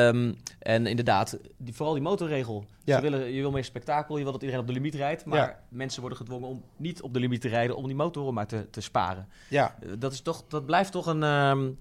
Um, 0.06 0.36
en 0.58 0.86
inderdaad, 0.86 1.38
die, 1.56 1.74
vooral 1.74 1.94
die 1.94 2.02
motorregel. 2.02 2.64
Ze 2.84 3.00
willen, 3.00 3.32
je 3.32 3.40
wil 3.40 3.50
meer 3.50 3.64
spektakel, 3.64 4.16
je 4.16 4.22
wil 4.22 4.32
dat 4.32 4.40
iedereen 4.40 4.62
op 4.62 4.68
de 4.68 4.72
limiet 4.72 4.94
rijdt. 4.94 5.24
Maar 5.24 5.58
mensen 5.68 6.00
worden 6.00 6.18
gedwongen 6.18 6.48
om 6.48 6.62
niet 6.76 7.02
op 7.02 7.12
de 7.12 7.20
limiet 7.20 7.40
te 7.40 7.48
rijden, 7.48 7.76
om 7.76 7.86
die 7.86 7.96
motoren 7.96 8.34
maar 8.34 8.46
te, 8.46 8.57
te 8.70 8.80
sparen. 8.80 9.28
Ja. 9.48 9.76
Eh, 9.80 9.88
dat, 9.98 10.12
is 10.12 10.20
toch, 10.20 10.44
dat 10.48 10.66
blijft 10.66 10.92
toch 10.92 11.06
een, 11.06 11.22
um, 11.22 11.78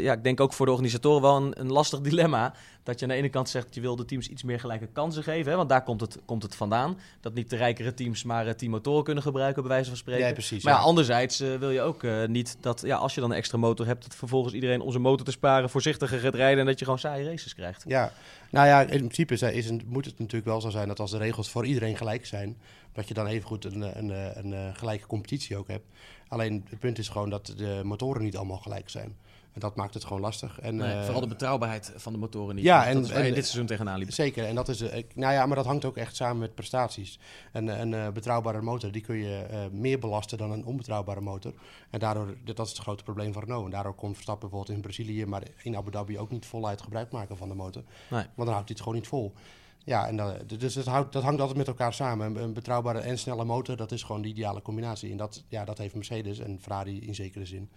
ja, 0.00 0.12
ik 0.12 0.24
denk 0.24 0.40
ook 0.40 0.52
voor 0.52 0.66
de 0.66 0.72
organisatoren 0.72 1.22
wel 1.22 1.36
een, 1.36 1.60
een, 1.60 1.72
lastig 1.72 2.00
dilemma. 2.00 2.54
Dat 2.82 2.98
je 2.98 3.04
aan 3.04 3.10
de 3.10 3.16
ene 3.16 3.28
kant 3.28 3.48
zegt, 3.48 3.74
je 3.74 3.80
wil 3.80 3.96
de 3.96 4.04
teams 4.04 4.28
iets 4.28 4.42
meer 4.42 4.60
gelijke 4.60 4.86
kansen 4.86 5.22
geven. 5.22 5.50
Hè, 5.50 5.56
want 5.56 5.68
daar 5.68 5.82
komt 5.82 6.00
het, 6.00 6.18
komt 6.24 6.42
het 6.42 6.54
vandaan. 6.54 6.98
Dat 7.20 7.34
niet 7.34 7.50
de 7.50 7.56
rijkere 7.56 7.94
teams 7.94 8.24
maar 8.24 8.46
uh, 8.46 8.52
team 8.52 8.70
motoren 8.70 9.04
kunnen 9.04 9.22
gebruiken, 9.22 9.62
bij 9.62 9.70
wijze 9.70 9.88
van 9.88 9.98
spreken. 9.98 10.26
Ja, 10.26 10.32
precies. 10.32 10.64
Maar 10.64 10.72
ja, 10.72 10.78
anderzijds 10.78 11.38
wil 11.38 11.70
je 11.70 11.80
ook 11.80 12.02
niet 12.26 12.56
dat, 12.60 12.82
ja, 12.84 12.96
als 12.96 13.14
je 13.14 13.20
dan 13.20 13.30
een 13.30 13.36
extra 13.36 13.58
motor 13.58 13.86
hebt, 13.86 14.02
dat 14.02 14.14
vervolgens 14.14 14.54
iedereen 14.54 14.80
om 14.80 14.90
zijn 14.90 15.02
motor 15.02 15.26
te 15.26 15.30
sparen 15.30 15.70
voorzichtiger 15.70 16.18
gaat 16.18 16.34
rijden 16.34 16.60
en 16.60 16.66
dat 16.66 16.78
je 16.78 16.84
gewoon 16.84 17.00
saaie 17.00 17.24
races 17.24 17.54
krijgt. 17.54 17.84
Ja, 17.86 18.12
nou 18.50 18.66
ja, 18.66 18.80
in 18.80 18.86
principe 18.86 19.34
is, 19.34 19.42
is, 19.42 19.70
moet 19.86 20.04
het 20.04 20.18
natuurlijk 20.18 20.46
wel 20.46 20.60
zo 20.60 20.70
zijn 20.70 20.88
dat 20.88 21.00
als 21.00 21.10
de 21.10 21.18
regels 21.18 21.50
voor 21.50 21.66
iedereen 21.66 21.96
gelijk 21.96 22.26
zijn, 22.26 22.56
dat 22.92 23.08
je 23.08 23.14
dan 23.14 23.26
evengoed 23.26 23.64
een, 23.64 23.80
een, 23.80 23.98
een, 23.98 24.38
een, 24.38 24.52
een 24.52 24.76
gelijke 24.76 25.06
competitie 25.06 25.56
ook 25.56 25.68
hebt. 25.68 25.86
Alleen 26.28 26.64
het 26.70 26.78
punt 26.78 26.98
is 26.98 27.08
gewoon 27.08 27.30
dat 27.30 27.54
de 27.56 27.80
motoren 27.84 28.22
niet 28.22 28.36
allemaal 28.36 28.58
gelijk 28.58 28.88
zijn. 28.88 29.16
En 29.52 29.60
dat 29.60 29.76
maakt 29.76 29.94
het 29.94 30.04
gewoon 30.04 30.22
lastig. 30.22 30.60
En, 30.60 30.76
nee, 30.76 31.02
vooral 31.02 31.20
de 31.20 31.26
betrouwbaarheid 31.26 31.92
van 31.96 32.12
de 32.12 32.18
motoren 32.18 32.54
niet. 32.54 32.64
Ja, 32.64 32.86
en, 32.86 32.94
dat 32.94 33.10
is 33.10 33.34
dit 33.34 33.34
seizoen 33.34 33.66
tegenaan 33.66 33.98
liep. 33.98 34.12
Zeker, 34.12 34.44
en 34.44 34.54
dat 34.54 34.68
is, 34.68 34.82
uh, 34.82 34.92
nou 35.14 35.32
ja, 35.32 35.46
maar 35.46 35.56
dat 35.56 35.66
hangt 35.66 35.84
ook 35.84 35.96
echt 35.96 36.16
samen 36.16 36.38
met 36.38 36.54
prestaties. 36.54 37.18
Een, 37.52 37.80
een 37.80 37.92
uh, 37.92 38.08
betrouwbare 38.08 38.62
motor, 38.62 38.92
die 38.92 39.02
kun 39.02 39.16
je 39.16 39.46
uh, 39.50 39.58
meer 39.80 39.98
belasten 39.98 40.38
dan 40.38 40.50
een 40.50 40.64
onbetrouwbare 40.64 41.20
motor. 41.20 41.52
En 41.90 41.98
daardoor, 41.98 42.36
dat 42.44 42.66
is 42.66 42.72
het 42.72 42.80
grote 42.80 43.02
probleem 43.02 43.32
van 43.32 43.42
Renault. 43.42 43.64
En 43.64 43.70
daardoor 43.70 43.94
kon 43.94 44.14
Verstappen 44.14 44.48
bijvoorbeeld 44.48 44.76
in 44.76 44.82
Brazilië, 44.82 45.26
maar 45.26 45.42
in 45.62 45.76
Abu 45.76 45.90
Dhabi 45.90 46.18
ook 46.18 46.30
niet 46.30 46.46
voluit 46.46 46.82
gebruik 46.82 47.12
maken 47.12 47.36
van 47.36 47.48
de 47.48 47.54
motor. 47.54 47.82
Nee. 48.10 48.22
Want 48.34 48.34
dan 48.36 48.48
houdt 48.48 48.68
hij 48.68 48.76
het 48.76 48.80
gewoon 48.80 48.94
niet 48.94 49.08
vol. 49.08 49.32
Ja, 49.84 50.06
en 50.06 50.16
dat, 50.16 50.48
dus 50.48 50.74
het 50.74 50.86
houdt, 50.86 51.12
dat 51.12 51.22
hangt 51.22 51.40
altijd 51.40 51.58
met 51.58 51.68
elkaar 51.68 51.94
samen. 51.94 52.42
Een, 52.42 52.52
betrouwbare 52.52 52.98
en 52.98 53.18
snelle 53.18 53.44
motor, 53.44 53.76
dat 53.76 53.92
is 53.92 54.02
gewoon 54.02 54.22
de 54.22 54.28
ideale 54.28 54.62
combinatie. 54.62 55.10
En 55.10 55.16
dat, 55.16 55.44
ja, 55.48 55.64
dat 55.64 55.78
heeft 55.78 55.94
Mercedes 55.94 56.38
en 56.38 56.58
Ferrari 56.60 57.06
in 57.06 57.14
zekere 57.14 57.46
zin. 57.46 57.70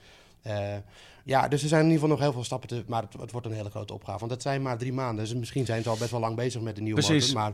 Uh, 0.47 0.75
ja, 1.23 1.47
dus 1.47 1.61
er 1.61 1.67
zijn 1.67 1.83
in 1.83 1.89
ieder 1.91 2.01
geval 2.01 2.15
nog 2.15 2.25
heel 2.25 2.33
veel 2.33 2.43
stappen 2.43 2.69
te... 2.69 2.83
Maar 2.87 3.01
het, 3.01 3.21
het, 3.21 3.31
wordt 3.31 3.47
een 3.47 3.53
hele 3.53 3.69
grote 3.69 3.93
opgave. 3.93 4.19
Want 4.19 4.31
het 4.31 4.41
zijn 4.41 4.61
maar 4.61 4.77
drie 4.77 4.93
maanden. 4.93 5.25
Dus 5.25 5.33
misschien 5.33 5.65
zijn 5.65 5.83
ze 5.83 5.89
al 5.89 5.97
best 5.97 6.11
wel 6.11 6.19
lang 6.19 6.35
bezig 6.35 6.61
met 6.61 6.75
de 6.75 6.81
nieuwe 6.81 7.01
Precies. 7.01 7.33
motor. 7.33 7.41
Maar 7.41 7.53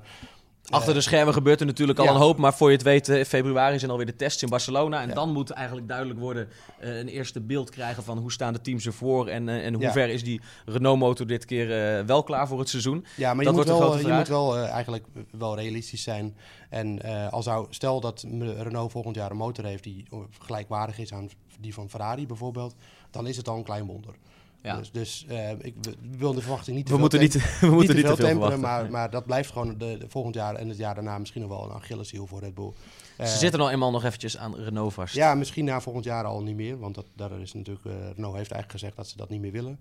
Achter 0.70 0.94
de 0.94 1.02
schermen 1.02 1.34
gebeurt 1.34 1.60
er 1.60 1.66
natuurlijk 1.66 2.00
al 2.00 2.08
een 2.08 2.22
hoop. 2.22 2.38
Maar 2.38 2.54
voor 2.54 2.70
je 2.70 2.76
het 2.76 2.86
weet, 2.86 3.08
in 3.08 3.26
februari 3.26 3.80
zijn 3.80 3.92
alweer 3.92 4.06
de 4.06 4.16
tests 4.16 4.44
in 4.44 4.50
Barcelona. 4.50 5.02
En 5.02 5.14
dan 5.14 5.32
moet 5.32 5.50
eigenlijk 5.50 5.88
duidelijk 5.88 6.20
worden 6.20 6.48
uh, 6.84 6.98
een 6.98 7.08
eerste 7.08 7.42
beeld 7.42 7.70
krijgen 7.70 8.04
van 8.04 8.18
hoe 8.18 8.32
staan 8.32 8.54
de 8.54 8.62
teams 8.62 8.86
ervoor. 8.86 9.28
En, 9.28 9.48
uh, 9.48 9.66
en 9.66 9.74
hoe 9.74 9.92
ver 9.92 10.10
is 10.10 10.24
die 10.24 10.42
Renault-motor 10.66 11.28
dit 11.28 11.46
keer 11.46 12.00
uh, 12.00 12.06
wel 12.06 12.24
klaar 12.24 12.48
voor 12.48 12.60
het 12.60 12.70
seizoen. 12.70 13.06
Ja, 13.16 13.34
maar 13.34 13.46
dat 13.46 13.54
je, 13.54 13.60
wordt 13.60 13.70
moet 13.70 14.02
wel, 14.02 14.08
je 14.08 14.18
moet 14.18 14.28
wel 14.28 14.58
eigenlijk 14.58 15.06
wel 15.32 15.56
realistisch 15.56 16.04
zijn. 16.04 16.36
En 16.70 17.02
als 17.32 17.46
zou, 17.46 17.68
stel 17.70 18.00
dat 18.00 18.26
Renault 18.40 18.92
volgend 18.92 19.16
jaar 19.16 19.32
een 19.32 19.38
motor 19.38 19.66
heeft 19.66 19.84
die 19.84 20.08
gelijkwaardig 20.40 21.00
is 21.00 21.14
aan 21.14 21.30
die 21.60 21.74
van 21.74 21.90
Ferrari 21.90 22.28
bijvoorbeeld. 22.28 22.76
Dan 23.12 23.28
is 23.28 23.38
het 23.38 23.48
al 23.48 23.58
een 23.58 23.64
klein 23.64 23.86
wonder. 23.86 24.16
Ja. 24.64 24.78
Dus, 24.78 24.92
dus 24.92 25.26
uh, 25.30 25.50
ik 25.52 25.76
wil 26.18 26.34
de 26.34 26.42
verwachting 26.42 26.76
niet 26.76 26.86
te 26.86 26.92
we 26.92 26.98
veel 26.98 27.20
moeten 27.20 27.20
niet, 27.20 27.60
we 27.60 27.68
moeten 27.68 27.96
niet 27.96 28.06
te 28.06 28.16
veel 28.16 28.26
temperen, 28.26 28.60
maar, 28.60 28.92
maar 28.92 29.10
dat 29.10 29.26
blijft 29.26 29.52
gewoon 29.52 29.78
de, 29.78 29.98
de, 29.98 30.06
volgend 30.08 30.36
jaar 30.36 30.56
en 30.56 30.70
het 30.70 30.78
jaar 30.78 30.96
daarna 30.96 31.18
misschien 31.18 31.42
nog 31.42 31.50
wel 31.50 31.64
een 31.64 31.72
Achilleshiel 31.72 32.28
voor 32.28 32.40
Red 32.40 32.54
Bull. 32.54 32.72
Uh, 33.20 33.26
Ze 33.26 33.38
zitten 33.38 33.60
nou 33.60 33.72
eenmaal 33.72 33.92
nog 33.92 34.04
eventjes 34.04 34.38
aan 34.38 34.56
Renault 34.56 34.94
vast. 34.94 35.16
Ja, 35.16 35.36
misschien 35.36 35.66
na 35.66 35.82
volgend 35.82 36.06
jaar 36.06 36.26
al 36.26 36.42
niet 36.42 36.56
meer, 36.56 36.80
want 36.80 36.96
dat, 36.96 37.06
daar 37.16 37.40
is 37.40 37.54
natuurlijk, 37.54 37.86
uh, 37.86 37.94
Renault 37.94 38.36
heeft 38.36 38.52
eigenlijk 38.52 38.72
gezegd 38.72 38.96
dat 38.96 39.08
ze 39.08 39.18
dat 39.18 39.30
niet 39.30 39.42
meer 39.42 39.52
willen. 39.52 39.80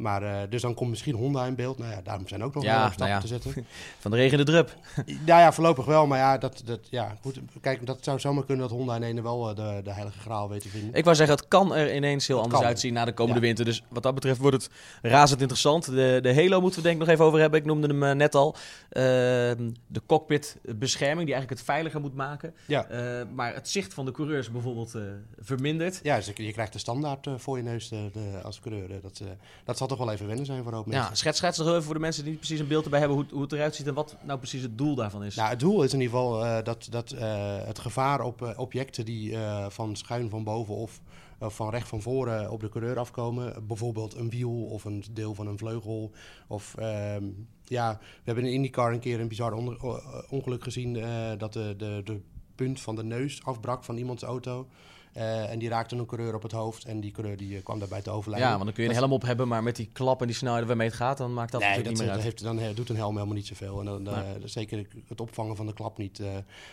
Maar 0.00 0.22
uh, 0.22 0.36
dus 0.48 0.62
dan 0.62 0.74
komt 0.74 0.90
misschien 0.90 1.14
Honda 1.14 1.46
in 1.46 1.54
beeld. 1.54 1.78
Nou 1.78 1.90
ja, 1.90 2.00
daarom 2.02 2.28
zijn 2.28 2.44
ook 2.44 2.54
nog 2.54 2.64
ja, 2.64 2.76
stappen 2.76 2.98
nou 2.98 3.10
ja. 3.10 3.20
te 3.20 3.26
zetten. 3.26 3.66
Van 3.98 4.10
de 4.10 4.16
regen 4.16 4.38
de 4.38 4.44
drup. 4.44 4.76
nou 5.04 5.40
ja, 5.40 5.52
voorlopig 5.52 5.84
wel. 5.84 6.06
Maar 6.06 6.18
ja, 6.18 6.38
dat, 6.38 6.62
dat, 6.64 6.80
ja 6.90 7.16
goed, 7.20 7.40
kijk, 7.60 7.86
dat 7.86 7.98
zou 8.00 8.20
zomaar 8.20 8.44
kunnen 8.44 8.68
dat 8.68 8.76
Honda 8.76 8.96
in 8.96 9.02
ene 9.02 9.22
wel 9.22 9.54
de, 9.54 9.80
de 9.84 9.92
heilige 9.92 10.18
graal 10.18 10.48
weet 10.48 10.62
te 10.62 10.68
vinden. 10.68 10.94
Ik 10.94 11.04
wou 11.04 11.16
zeggen, 11.16 11.36
het 11.36 11.48
kan 11.48 11.74
er 11.74 11.94
ineens 11.94 12.26
heel 12.26 12.40
anders 12.40 12.58
kan. 12.58 12.68
uitzien 12.68 12.92
na 12.92 13.04
de 13.04 13.12
komende 13.12 13.40
ja. 13.40 13.46
winter. 13.46 13.64
Dus 13.64 13.82
wat 13.88 14.02
dat 14.02 14.14
betreft 14.14 14.38
wordt 14.38 14.56
het 14.56 14.70
razend 15.02 15.40
interessant. 15.40 15.84
De, 15.84 16.18
de 16.22 16.34
Halo 16.34 16.60
moeten 16.60 16.82
we 16.82 16.88
denk 16.88 17.00
ik 17.00 17.06
nog 17.06 17.14
even 17.14 17.24
over 17.24 17.40
hebben. 17.40 17.60
Ik 17.60 17.66
noemde 17.66 17.86
hem 17.86 18.02
uh, 18.02 18.12
net 18.12 18.34
al. 18.34 18.54
Uh, 18.54 19.02
de 19.86 20.02
cockpit 20.06 20.56
bescherming 20.62 21.26
die 21.26 21.34
eigenlijk 21.34 21.50
het 21.50 21.70
veiliger 21.70 22.00
moet 22.00 22.14
maken. 22.14 22.54
Ja. 22.66 22.90
Uh, 22.90 23.26
maar 23.34 23.54
het 23.54 23.68
zicht 23.68 23.94
van 23.94 24.04
de 24.04 24.12
coureurs 24.12 24.50
bijvoorbeeld 24.50 24.94
vermindert. 25.40 26.00
Ja, 26.02 26.16
dus 26.16 26.30
je 26.34 26.52
krijgt 26.52 26.72
de 26.72 26.78
standaard 26.78 27.28
voor 27.36 27.56
je 27.56 27.62
neus 27.62 27.88
de, 27.88 28.10
de, 28.12 28.40
als 28.42 28.60
coureur. 28.60 29.00
Dat, 29.02 29.22
dat 29.64 29.78
zal 29.78 29.86
toch 29.90 29.98
wel 29.98 30.12
even 30.12 30.26
wennen 30.26 30.46
zijn 30.46 30.62
voor 30.62 30.72
hoop 30.72 30.86
mensen. 30.86 31.08
Ja, 31.08 31.14
schets, 31.14 31.38
schets 31.38 31.58
nog 31.58 31.68
even 31.68 31.82
voor 31.82 31.94
de 31.94 32.00
mensen 32.00 32.22
die 32.22 32.30
niet 32.30 32.40
precies 32.40 32.60
een 32.60 32.68
beeld 32.68 32.84
erbij 32.84 32.98
hebben 32.98 33.16
hoe, 33.16 33.26
hoe 33.32 33.42
het 33.42 33.52
eruit 33.52 33.74
ziet 33.74 33.86
en 33.86 33.94
wat 33.94 34.16
nou 34.22 34.38
precies 34.38 34.62
het 34.62 34.78
doel 34.78 34.94
daarvan 34.94 35.24
is. 35.24 35.34
Nou, 35.34 35.48
het 35.48 35.60
doel 35.60 35.82
is 35.82 35.92
in 35.92 36.00
ieder 36.00 36.16
geval 36.16 36.44
uh, 36.44 36.62
dat, 36.62 36.86
dat 36.90 37.12
uh, 37.12 37.20
het 37.64 37.78
gevaar 37.78 38.20
op 38.20 38.42
uh, 38.42 38.50
objecten 38.56 39.04
die 39.04 39.36
van 39.68 39.96
schuin 39.96 40.30
van 40.30 40.44
boven 40.44 40.74
of 40.74 41.00
van 41.42 41.70
recht 41.70 41.88
van 41.88 42.02
voren 42.02 42.50
op 42.50 42.60
de 42.60 42.68
coureur 42.68 42.98
afkomen, 42.98 43.66
bijvoorbeeld 43.66 44.14
een 44.14 44.30
wiel 44.30 44.64
of 44.64 44.84
een 44.84 45.04
deel 45.10 45.34
van 45.34 45.46
een 45.46 45.58
vleugel. 45.58 46.10
Of 46.46 46.74
ehm, 46.74 47.24
ja, 47.64 47.98
we 48.00 48.22
hebben 48.24 48.44
in 48.44 48.52
IndyCar 48.52 48.92
een 48.92 49.00
keer 49.00 49.20
een 49.20 49.28
bizar 49.28 49.52
ongeluk 50.28 50.62
gezien 50.62 50.92
dat 51.38 51.52
de, 51.52 51.74
de, 51.76 52.00
de 52.04 52.20
punt 52.54 52.80
van 52.80 52.96
de 52.96 53.04
neus 53.04 53.44
afbrak 53.44 53.84
van 53.84 53.96
iemands 53.96 54.22
auto. 54.22 54.68
Uh, 55.16 55.50
en 55.50 55.58
die 55.58 55.68
raakte 55.68 55.96
een 55.96 56.06
coureur 56.06 56.34
op 56.34 56.42
het 56.42 56.52
hoofd 56.52 56.84
en 56.84 57.00
die 57.00 57.10
coureur 57.10 57.36
die, 57.36 57.56
uh, 57.56 57.62
kwam 57.62 57.78
daarbij 57.78 58.02
te 58.02 58.10
overlijden. 58.10 58.48
Ja, 58.48 58.54
want 58.54 58.64
dan 58.64 58.74
kun 58.74 58.84
je 58.84 58.90
een 58.90 58.96
helm 58.96 59.12
op 59.12 59.22
hebben, 59.22 59.48
maar 59.48 59.62
met 59.62 59.76
die 59.76 59.88
klap 59.92 60.20
en 60.20 60.26
die 60.26 60.36
snelheid 60.36 60.66
waarmee 60.66 60.86
het 60.86 60.96
gaat, 60.96 61.18
dan 61.18 61.34
maakt 61.34 61.52
dat 61.52 61.60
nee, 61.60 61.68
natuurlijk 61.70 61.96
dat, 61.98 62.06
niet 62.06 62.14
meer 62.14 62.24
dat 62.24 62.42
uit. 62.42 62.42
Heeft, 62.42 62.64
dan 62.64 62.74
doet 62.74 62.88
een 62.88 62.96
helm 62.96 63.14
helemaal 63.14 63.34
niet 63.34 63.46
zoveel. 63.46 63.78
En 63.78 63.84
dan, 63.84 64.02
nee. 64.02 64.14
uh, 64.14 64.44
zeker 64.44 64.86
het 65.08 65.20
opvangen 65.20 65.56
van 65.56 65.66
de 65.66 65.72
klap 65.72 65.98
niet. 65.98 66.22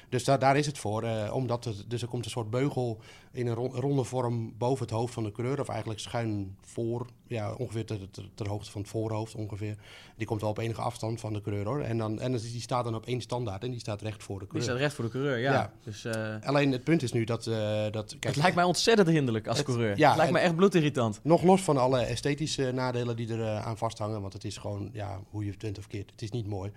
dus 0.09 0.23
da 0.23 0.37
daar 0.37 0.57
is 0.57 0.65
het 0.65 0.77
voor. 0.77 1.03
omdat 1.31 1.63
het, 1.65 1.83
dus 1.87 2.01
er 2.01 2.07
komt 2.07 2.25
een 2.25 2.31
soort 2.31 2.49
beugel 2.49 2.99
in 3.37 3.47
een 3.47 3.55
ronde 3.55 4.03
vorm 4.03 4.53
boven 4.57 4.85
het 4.85 4.93
hoofd 4.93 5.13
van 5.13 5.23
de 5.23 5.31
coureur, 5.31 5.59
of 5.59 5.67
eigenlijk 5.69 5.99
schuin 5.99 6.57
voor, 6.61 7.05
ja, 7.27 7.53
ongeveer 7.53 7.85
ter, 7.85 8.09
ter, 8.11 8.29
ter, 8.35 8.47
hoogte 8.47 8.71
van 8.71 8.81
het 8.81 8.89
voorhoofd 8.89 9.35
ongeveer. 9.35 9.75
Die 10.15 10.27
komt 10.27 10.41
wel 10.41 10.49
op 10.49 10.57
enige 10.57 10.81
afstand 10.81 11.19
van 11.19 11.33
de 11.33 11.41
coureur 11.41 11.65
hoor. 11.65 11.81
En, 11.81 11.97
dan, 11.97 12.19
en 12.19 12.31
die 12.31 12.61
staat 12.61 12.83
dan 12.83 12.95
op 12.95 13.05
één 13.05 13.21
standaard 13.21 13.63
en 13.63 13.71
die 13.71 13.79
staat 13.79 14.01
recht 14.01 14.23
voor 14.23 14.39
de 14.39 14.47
coureur. 14.47 14.61
Die 14.61 14.69
staat 14.69 14.81
recht 14.81 14.93
voor 14.95 15.05
de 15.05 15.11
coureur, 15.11 15.37
ja. 15.37 15.51
ja. 15.51 15.71
Dus, 15.83 16.05
Alleen 16.43 16.71
het 16.71 16.83
punt 16.83 17.03
is 17.03 17.11
nu 17.11 17.23
dat... 17.23 17.43
dat 17.43 18.09
kijk, 18.09 18.23
het 18.23 18.35
lijkt 18.35 18.55
mij 18.55 18.65
ontzettend 18.65 19.07
hinderlijk 19.07 19.47
als 19.47 19.57
het, 19.57 19.65
coureur. 19.65 19.97
Ja, 19.97 20.07
het 20.07 20.17
lijkt 20.17 20.33
me 20.33 20.39
echt 20.39 20.55
bloedirritant. 20.55 21.19
Nog 21.23 21.43
los 21.43 21.61
van 21.61 21.77
alle 21.77 21.99
esthetische 21.99 22.71
nadelen 22.71 23.15
die 23.15 23.31
er 23.31 23.39
uh, 23.39 23.65
aan 23.65 23.77
vasthangen. 23.77 24.21
Want 24.21 24.33
het 24.33 24.43
is 24.43 24.57
gewoon, 24.57 24.89
ja, 24.93 25.19
hoe 25.29 25.45
je 25.45 25.51
het 25.51 25.61
wint 25.61 25.77
of 25.77 25.87
keert. 25.87 26.11
Het 26.11 26.21
is 26.21 26.31
niet 26.31 26.47
mooi. 26.47 26.71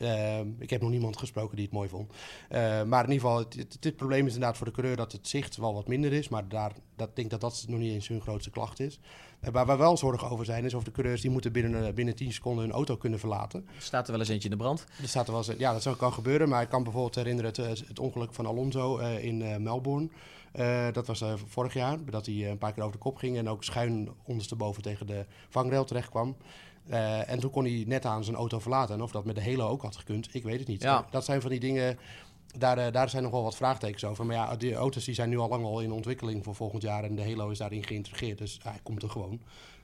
Uh, 0.00 0.38
ik 0.58 0.70
heb 0.70 0.80
nog 0.80 0.90
niemand 0.90 1.16
gesproken 1.16 1.56
die 1.56 1.64
het 1.64 1.74
mooi 1.74 1.88
vond. 1.88 2.10
Uh, 2.10 2.82
maar 2.82 3.04
in 3.04 3.10
ieder 3.10 3.28
geval, 3.28 3.38
het, 3.38 3.54
het, 3.54 3.76
het, 3.80 3.96
probleem 3.96 4.26
is 4.26 4.32
inderdaad 4.32 4.56
voor 4.56 4.66
de 4.66 4.72
coureur 4.72 4.96
dat 4.96 5.12
het 5.12 5.28
zicht 5.28 5.56
wel 5.56 5.74
wat 5.74 5.88
minder 5.88 6.12
is. 6.12 6.28
Maar 6.28 6.48
daar, 6.48 6.72
dat 6.96 7.16
denk 7.16 7.30
dat 7.30 7.40
dat 7.40 7.64
nog 7.68 7.78
niet 7.78 7.92
eens 7.92 8.08
hun 8.08 8.20
grootste 8.20 8.50
klacht 8.50 8.80
is. 8.80 9.00
Uh, 9.40 9.50
waar 9.50 9.66
we 9.66 9.76
wel 9.76 9.96
zorgen 9.96 10.30
over 10.30 10.44
zijn, 10.44 10.64
is 10.64 10.74
of 10.74 10.84
de 10.84 10.90
coureurs 10.90 11.20
die 11.20 11.30
moeten 11.30 11.52
binnen, 11.52 11.94
binnen 11.94 12.14
10 12.14 12.32
seconden 12.32 12.64
hun 12.64 12.72
auto 12.72 12.96
kunnen 12.96 13.18
verlaten. 13.18 13.66
Staat 13.78 14.06
er 14.06 14.10
wel 14.10 14.20
eens 14.20 14.30
eentje 14.30 14.48
in 14.48 14.56
de 14.56 14.62
brand? 14.62 14.84
Er 15.02 15.08
staat 15.08 15.26
er 15.26 15.32
wel 15.32 15.44
eens, 15.46 15.58
ja, 15.58 15.72
dat 15.72 15.82
zou, 15.82 15.96
kan 15.96 16.12
gebeuren. 16.12 16.48
Maar 16.48 16.62
ik 16.62 16.68
kan 16.68 16.82
bijvoorbeeld 16.82 17.14
herinneren 17.14 17.50
het, 17.50 17.88
het 17.88 17.98
ongeluk 17.98 18.34
van 18.34 18.46
Alonso 18.46 18.98
in 18.98 19.62
Melbourne. 19.62 20.08
Uh, 20.52 20.86
dat 20.92 21.06
was 21.06 21.24
vorig 21.46 21.74
jaar, 21.74 22.04
dat 22.04 22.26
hij 22.26 22.50
een 22.50 22.58
paar 22.58 22.72
keer 22.72 22.82
over 22.82 22.96
de 22.96 23.02
kop 23.02 23.16
ging 23.16 23.36
en 23.36 23.48
ook 23.48 23.64
schuin 23.64 24.08
ondersteboven 24.24 24.82
tegen 24.82 25.06
de 25.06 25.26
vangrail 25.48 25.84
terecht 25.84 26.08
kwam. 26.08 26.36
Uh, 26.90 27.30
en 27.30 27.40
toen 27.40 27.50
kon 27.50 27.64
hij 27.64 27.84
net 27.86 28.06
aan 28.06 28.24
zijn 28.24 28.36
auto 28.36 28.58
verlaten. 28.58 28.94
En 28.94 29.02
of 29.02 29.10
dat 29.10 29.24
met 29.24 29.34
de 29.34 29.44
Halo 29.44 29.68
ook 29.68 29.82
had 29.82 29.96
gekund, 29.96 30.34
ik 30.34 30.42
weet 30.42 30.58
het 30.58 30.68
niet. 30.68 30.82
Ja. 30.82 31.06
Dat 31.10 31.24
zijn 31.24 31.40
van 31.40 31.50
die 31.50 31.60
dingen, 31.60 31.98
daar, 32.58 32.92
daar 32.92 33.08
zijn 33.08 33.22
nog 33.22 33.32
wel 33.32 33.42
wat 33.42 33.56
vraagtekens 33.56 34.04
over. 34.04 34.26
Maar 34.26 34.36
ja, 34.36 34.56
die 34.56 34.74
auto's 34.74 35.04
die 35.04 35.14
zijn 35.14 35.28
nu 35.28 35.38
al 35.38 35.48
lang 35.48 35.64
al 35.64 35.80
in 35.80 35.92
ontwikkeling 35.92 36.44
voor 36.44 36.54
volgend 36.54 36.82
jaar. 36.82 37.04
En 37.04 37.14
de 37.14 37.24
Halo 37.24 37.48
is 37.48 37.58
daarin 37.58 37.84
geïntegreerd, 37.84 38.38
dus 38.38 38.58
hij 38.62 38.80
komt 38.82 39.02
er 39.02 39.10
gewoon. 39.10 39.40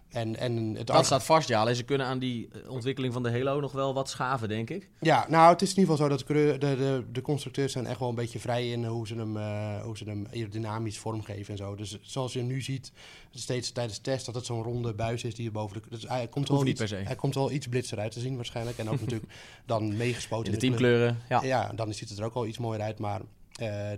En, 0.09 0.37
en 0.37 0.75
het 0.75 0.87
dat 0.87 1.05
staat 1.05 1.25
vast, 1.25 1.49
ja. 1.49 1.61
Alleen 1.61 1.77
ze 1.77 1.83
kunnen 1.83 2.07
aan 2.07 2.19
die 2.19 2.49
ontwikkeling 2.69 3.13
van 3.13 3.23
de 3.23 3.31
Halo 3.31 3.61
nog 3.61 3.73
wel 3.73 3.95
wat 3.95 4.09
schaven, 4.09 4.49
denk 4.49 4.71
ik. 4.71 4.89
Ja, 5.01 5.27
nou, 5.29 5.53
het 5.53 5.63
is 5.63 5.71
in 5.71 5.79
ieder 5.79 5.93
geval 5.93 6.09
zo 6.09 6.17
dat 6.17 6.27
de, 6.27 6.57
de, 6.59 7.05
de, 7.13 7.23
constructeurs 7.23 7.73
zijn 7.73 7.87
echt 7.87 7.99
wel 7.99 8.09
een 8.09 8.15
beetje 8.15 8.39
vrij 8.39 8.71
in 8.71 8.85
hoe 8.85 9.07
ze 9.07 9.15
hem, 9.15 9.37
uh, 9.37 9.83
hoe 9.83 9.97
ze 9.97 10.05
hem 10.05 10.27
aerodynamisch 10.33 10.99
vormgeven 10.99 11.51
en 11.51 11.57
zo. 11.57 11.75
Dus 11.75 11.99
zoals 12.01 12.33
je 12.33 12.43
nu 12.43 12.61
ziet, 12.61 12.93
steeds 13.31 13.73
tijdens 13.73 13.99
test, 13.99 14.27
dat 14.27 14.35
het 14.35 14.47
zo'n 14.47 14.63
ronde 14.63 14.95
buis 14.95 15.25
is 15.25 15.35
die 15.35 15.47
er 15.47 15.53
boven 15.53 15.83
de... 15.83 15.89
Dus 15.91 16.09
hij 16.09 16.29
komt 16.29 16.49
wel 16.49 16.59
niet 16.59 16.69
iets, 16.69 16.79
per 16.79 16.89
se. 16.89 17.07
Hij 17.07 17.17
komt 17.17 17.35
wel 17.35 17.51
iets 17.51 17.69
blitzer 17.69 17.99
uit 17.99 18.13
te 18.13 18.21
zien 18.21 18.37
waarschijnlijk. 18.37 18.79
En 18.79 18.91
ook 18.91 19.01
natuurlijk 19.05 19.33
dan 19.67 19.97
meegespoten. 19.97 20.47
In 20.47 20.53
de 20.53 20.59
teamkleuren, 20.59 21.19
ja. 21.29 21.43
Ja, 21.43 21.73
dan 21.75 21.95
ziet 21.95 22.09
het 22.09 22.19
er 22.19 22.25
ook 22.25 22.35
wel 22.35 22.47
iets 22.47 22.59
mooier 22.59 22.83
uit, 22.83 22.99
maar... 22.99 23.21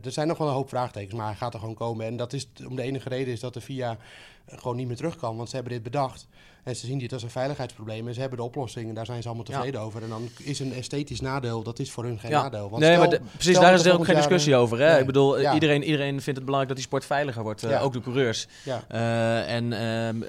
er 0.03 0.12
zijn 0.12 0.29
nog 0.29 0.38
wel 0.38 0.49
een 0.49 0.55
hoop 0.55 0.68
vraagtekens, 0.68 1.14
maar 1.14 1.27
hij 1.27 1.37
gaat 1.37 1.55
er 1.55 1.61
gewoon 1.61 1.75
komen. 1.75 2.07
En 2.07 2.16
dat 2.16 2.33
is 2.33 2.49
om 2.68 2.77
de 2.77 2.83
enige 2.83 3.09
reden 3.09 3.33
is 3.33 3.40
dat 3.40 3.55
de 3.55 3.61
VIA 3.61 3.99
gewoon 4.46 4.76
niet 4.76 4.87
meer 4.87 4.96
terug 4.96 5.16
kan. 5.16 5.37
Want 5.37 5.48
ze 5.48 5.55
hebben 5.55 5.72
dit 5.72 5.83
bedacht. 5.83 6.29
En 6.64 6.77
ze 6.77 6.87
zien 6.87 6.99
dit 6.99 7.12
als 7.12 7.23
een 7.23 7.31
veiligheidsprobleem. 7.31 8.09
En 8.09 8.14
ze 8.14 8.20
hebben 8.20 8.38
de 8.38 8.44
oplossing. 8.44 8.88
En 8.88 8.94
daar 8.94 9.07
zijn 9.07 9.23
ze 9.23 9.29
allemaal 9.29 9.44
tevreden 9.44 9.81
over. 9.81 10.03
En 10.03 10.09
dan 10.09 10.29
is 10.42 10.59
een 10.61 10.73
esthetisch 10.73 11.20
nadeel, 11.20 11.62
dat 11.62 11.79
is 11.79 11.90
voor 11.90 12.05
hun 12.05 12.18
geen 12.18 12.31
nadeel. 12.31 12.70
Want 12.70 12.83
nee, 12.83 12.99
maar 12.99 13.20
precies, 13.33 13.59
daar 13.59 13.75
is 13.75 13.85
er 13.85 13.92
ook 13.92 14.05
geen 14.05 14.16
discussie 14.16 14.57
over. 14.57 14.79
Hè? 14.79 14.99
Ik 14.99 15.07
bedoel, 15.07 15.53
iedereen, 15.53 15.83
iedereen 15.83 16.23
vindt 16.23 16.38
het 16.38 16.44
belangrijk 16.44 16.68
dat 16.68 16.77
die 16.77 16.87
sport 16.87 17.05
veiliger 17.05 17.42
wordt. 17.42 17.64
Uh, 17.64 17.85
ook 17.85 17.92
de 17.92 18.01
coureurs. 18.01 18.46
Uh, 18.66 19.55
en 19.55 19.73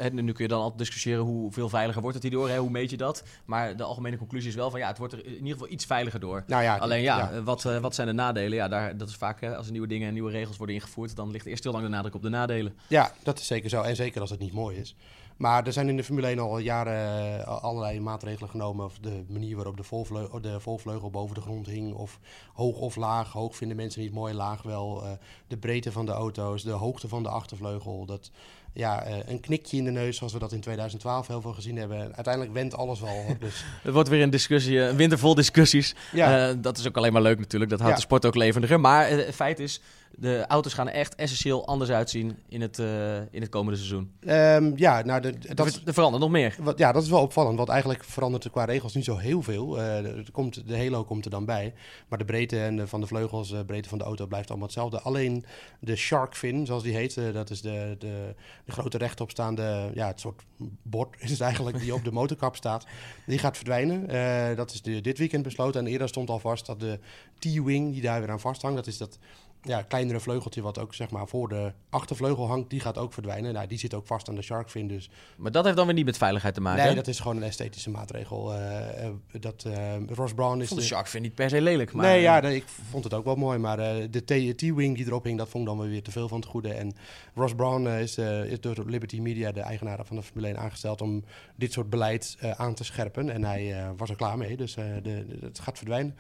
uh, 0.04 0.12
nu 0.12 0.32
kun 0.32 0.44
je 0.44 0.50
dan 0.50 0.62
altijd 0.62 0.80
discussiëren 0.80 1.24
hoeveel 1.24 1.70
veiliger 1.70 2.02
wordt 2.02 2.16
het 2.16 2.26
hierdoor. 2.26 2.50
Hè? 2.50 2.58
Hoe 2.58 2.70
meet 2.70 2.90
je 2.90 2.98
dat? 2.98 3.24
Maar 3.46 3.76
de 3.76 3.84
algemene 3.84 4.18
conclusie 4.18 4.50
is 4.50 4.56
wel 4.56 4.70
van 4.70 4.80
ja, 4.80 4.88
het 4.88 4.98
wordt 4.98 5.14
er 5.14 5.26
in 5.26 5.34
ieder 5.34 5.52
geval 5.52 5.70
iets 5.70 5.86
veiliger 5.86 6.20
door. 6.20 6.44
Nou 6.48 6.80
Alleen 6.80 7.02
ja, 7.02 7.44
Wat, 7.44 7.64
wat 7.64 7.96
zijn 7.96 8.08
de 8.08 8.14
nadelen? 8.14 8.58
Ja, 8.58 8.68
daar, 8.68 8.98
dat 8.98 9.10
is 9.10 9.16
vaak 9.16 9.44
als 9.44 9.66
er 9.66 9.72
nieuwe 9.72 9.88
dingen 9.88 10.08
en 10.08 10.14
nieuwe 10.14 10.32
regels 10.32 10.58
worden 10.58 10.76
ingevoerd, 10.76 11.16
dan 11.16 11.32
ligt 11.32 11.46
eerst 11.46 11.64
heel 11.64 11.74
lang 11.74 11.84
de 11.84 11.90
nadruk 11.90 12.16
op 12.16 12.22
de 12.22 12.30
nadelen. 12.30 12.76
Ja, 12.88 13.12
dat 13.24 13.40
is 13.40 13.48
zeker 13.48 13.70
zo. 13.70 13.82
En 13.82 13.96
zeker 13.96 14.22
als 14.22 14.30
het 14.30 14.40
niet 14.40 14.54
mooi 14.54 14.78
is. 14.78 14.96
Maar 15.38 15.66
er 15.66 15.74
zijn 15.74 15.90
in 15.90 15.98
de 15.98 16.04
Formule 16.04 16.28
1 16.28 16.40
al 16.40 16.58
jaren 16.58 17.40
uh, 17.40 17.48
allerlei 17.48 18.00
maatregelen 18.00 18.50
genomen. 18.50 18.86
Of 18.86 18.98
de 19.02 19.24
manier 19.28 19.56
waarop 19.56 19.78
de 19.78 19.84
volvleugel, 19.84 20.42
de 20.42 20.60
volvleugel 20.60 21.10
boven 21.10 21.36
de 21.36 21.42
grond 21.42 21.66
hing. 21.66 21.94
Of 21.94 22.20
hoog 22.54 22.78
of 22.78 22.96
laag. 22.96 23.32
Hoog 23.32 23.56
vinden 23.56 23.78
mensen 23.78 24.02
niet 24.02 24.14
mooi, 24.14 24.34
laag 24.34 24.62
wel. 24.62 25.04
Uh, 25.04 25.12
de 25.48 25.58
breedte 25.58 25.92
van 25.92 26.06
de 26.06 26.12
auto's, 26.12 26.64
de 26.64 26.72
hoogte 26.72 27.08
van 27.08 27.24
de 27.24 27.30
achtervleugel. 27.30 28.06
Dat, 28.06 28.32
ja, 28.74 29.08
uh, 29.08 29.16
een 29.26 29.40
knikje 29.40 29.78
in 29.78 29.84
de 29.84 29.92
neus, 29.92 30.18
zoals 30.18 30.34
we 30.34 30.40
dat 30.40 30.52
in 30.52 30.62
2012 30.62 31.28
heel 31.28 31.42
veel 31.42 31.54
gezien 31.54 31.78
hebben. 31.78 32.16
Uiteindelijk 32.16 32.54
went 32.54 32.76
alles 32.76 33.00
wel. 33.00 33.26
Dus. 33.40 33.64
Het 33.84 33.94
wordt 33.94 34.10
weer 34.10 34.22
een 34.22 34.30
discussie, 34.30 34.80
een 34.80 34.96
winter 34.96 35.20
vol 35.20 35.36
discussies. 35.36 35.96
Ja. 36.12 36.54
dat 36.54 36.78
is 36.78 36.88
ook 36.88 36.98
alleen 36.98 37.14
maar 37.14 37.22
leuk 37.22 37.40
natuurlijk. 37.40 37.72
Dat 37.72 37.80
houdt 37.80 37.96
de 37.96 38.02
sport 38.02 38.26
ook 38.26 38.36
levendiger. 38.36 38.80
Maar 38.80 39.10
het 39.10 39.36
feit 39.36 39.60
is, 39.60 39.82
de 40.16 40.46
auto's 40.48 40.74
gaan 40.74 40.90
echt 40.90 41.16
essentieel 41.16 41.68
anders 41.68 41.90
uitzien 41.90 42.38
in 42.48 42.62
het, 42.62 42.80
uh, 42.80 43.16
in 43.16 43.42
het 43.42 43.50
komende 43.50 43.78
seizoen. 43.78 44.12
Um, 44.20 44.74
ja, 44.78 45.02
nou, 45.02 45.22
de, 45.22 45.54
dat, 45.54 45.82
er 45.86 45.94
verandert 45.94 46.24
nog 46.24 46.32
meer. 46.32 46.56
Wat, 46.60 46.78
ja, 46.78 46.92
dat 46.92 47.04
is 47.04 47.10
wel 47.10 47.22
opvallend, 47.22 47.58
want 47.58 47.70
eigenlijk 47.70 48.04
verandert 48.04 48.44
er 48.44 48.50
qua 48.50 48.66
regels 48.66 48.94
niet 48.94 49.06
zo 49.06 49.18
heel 49.18 49.42
veel. 49.42 49.78
Uh, 49.78 50.06
er 50.06 50.32
komt, 50.32 50.68
de 50.68 50.78
halo 50.78 51.04
komt 51.04 51.26
er 51.26 51.32
dan 51.32 51.46
bij, 51.46 51.74
maar 52.08 52.18
de 52.18 52.26
breedte 52.26 52.60
en 52.60 52.76
de, 52.76 52.88
van 52.88 53.02
de 53.02 53.08
vleugels, 53.08 53.50
de 53.50 53.66
breedte 53.66 53.90
van 53.90 53.98
de 53.98 54.04
auto 54.04 54.26
blijft 54.28 54.50
allemaal 54.50 54.68
hetzelfde. 54.68 55.02
Alleen 55.02 55.46
de 55.80 55.96
shark 55.96 56.36
fin, 56.36 56.66
zoals 56.66 56.84
die 56.84 56.96
heet, 56.96 57.16
uh, 57.16 57.34
dat 57.34 57.50
is 57.50 57.62
de, 57.62 57.96
de, 58.00 58.36
de 58.66 58.72
grote 58.72 58.98
rechtopstaande, 58.98 59.92
ja, 59.94 60.08
het 60.08 60.20
soort 60.20 60.42
bord 60.84 61.16
is 61.20 61.32
het 61.32 61.42
eigenlijk 61.42 61.80
die 61.80 61.94
op 61.94 62.04
de 62.04 62.12
motorkap 62.12 62.56
staat, 62.56 62.86
die 63.26 63.40
gaat 63.40 63.58
verdwijnen. 63.58 64.08
dat 64.56 64.72
is 64.74 64.82
de, 64.82 65.02
dit 65.02 65.18
weekend 65.18 65.44
besloten 65.44 65.86
en 65.86 65.92
eerder 65.92 66.08
stond 66.08 66.30
al 66.30 66.40
vast 66.40 66.66
dat 66.66 66.80
de 66.80 67.00
T-wing 67.40 67.92
die 67.94 68.02
daar 68.02 68.20
weer 68.20 68.32
aan 68.32 68.40
vasthangt, 68.40 68.76
dat 68.76 68.88
is 68.88 68.98
dat 68.98 69.20
ja, 69.62 69.82
kleinere 69.82 70.20
vleugeltje 70.20 70.62
wat 70.62 70.80
ook 70.80 70.94
zeg 70.94 71.10
maar 71.10 71.28
voor 71.28 71.50
de 71.50 71.72
achtervleugel 71.90 72.48
hangt, 72.48 72.70
die 72.70 72.80
gaat 72.80 72.98
ook 72.98 73.14
verdwijnen. 73.14 73.54
Nou, 73.54 73.68
die 73.68 73.78
zit 73.78 73.94
ook 73.94 74.08
vast 74.08 74.30
aan 74.30 74.36
de 74.36 74.42
sharkfin 74.42 74.88
dus. 74.88 75.10
Maar 75.38 75.52
dat 75.52 75.64
heeft 75.64 75.76
dan 75.76 75.86
weer 75.86 75.96
niet 75.96 76.06
met 76.06 76.18
veiligheid 76.18 76.54
te 76.54 76.62
maken? 76.62 76.86
Nee, 76.86 76.96
dat 76.96 77.08
is 77.08 77.20
gewoon 77.20 77.38
een 77.38 77.44
esthetische 77.44 77.90
maatregel. 77.90 78.54
Uh, 78.56 79.10
dat, 79.40 79.64
uh, 79.68 79.74
Ross 80.08 80.34
Brown 80.34 80.62
is... 80.62 80.70
de, 80.70 80.76
de 80.76 80.82
sharkfin 80.82 81.22
niet 81.22 81.36
per 81.36 81.50
se 81.50 81.62
lelijk, 81.62 81.94
maar... 81.94 82.06
Nee, 82.06 82.22
ja, 82.22 82.42
ik 82.42 82.64
vond 82.90 83.04
het 83.04 83.14
ook 83.14 83.26
wel 83.26 83.36
mooi, 83.36 83.58
maar 83.58 83.78
de 84.10 84.54
T-wing 84.56 84.96
die 84.96 85.06
erop 85.06 85.24
hing, 85.24 85.38
dat 85.38 85.50
vond 85.50 85.70
ik 85.70 85.76
dan 85.76 85.90
weer 85.90 86.04
te 86.04 86.12
veel 86.12 86.28
van 86.28 86.40
het 86.40 86.50
goede. 86.50 86.74
En 86.74 86.94
Ross 87.36 87.56
Brown 87.56 87.88
is, 87.88 88.18
is 88.18 88.60
door 88.60 88.84
Liberty 88.86 89.20
Media, 89.20 89.52
de 89.52 89.62
eigenaar 89.62 90.06
van 90.06 90.16
de 90.16 90.24
Formule 90.24 90.48
1, 90.48 90.58
aangesteld 90.58 91.02
om 91.02 91.24
dit 91.56 91.72
soort 91.72 91.90
beleid 91.90 92.38
aan 92.56 92.74
te 92.74 92.84
scherpen. 92.84 93.30
En 93.30 93.44
hij 93.44 93.92
was 93.98 94.10
er 94.10 94.16
klaar 94.16 94.38
mee, 94.38 94.58
dus 94.58 94.74
de, 94.74 95.26
het 95.42 95.60
gaat 95.60 95.78
verdwijnen. 95.78 96.16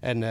En 0.00 0.22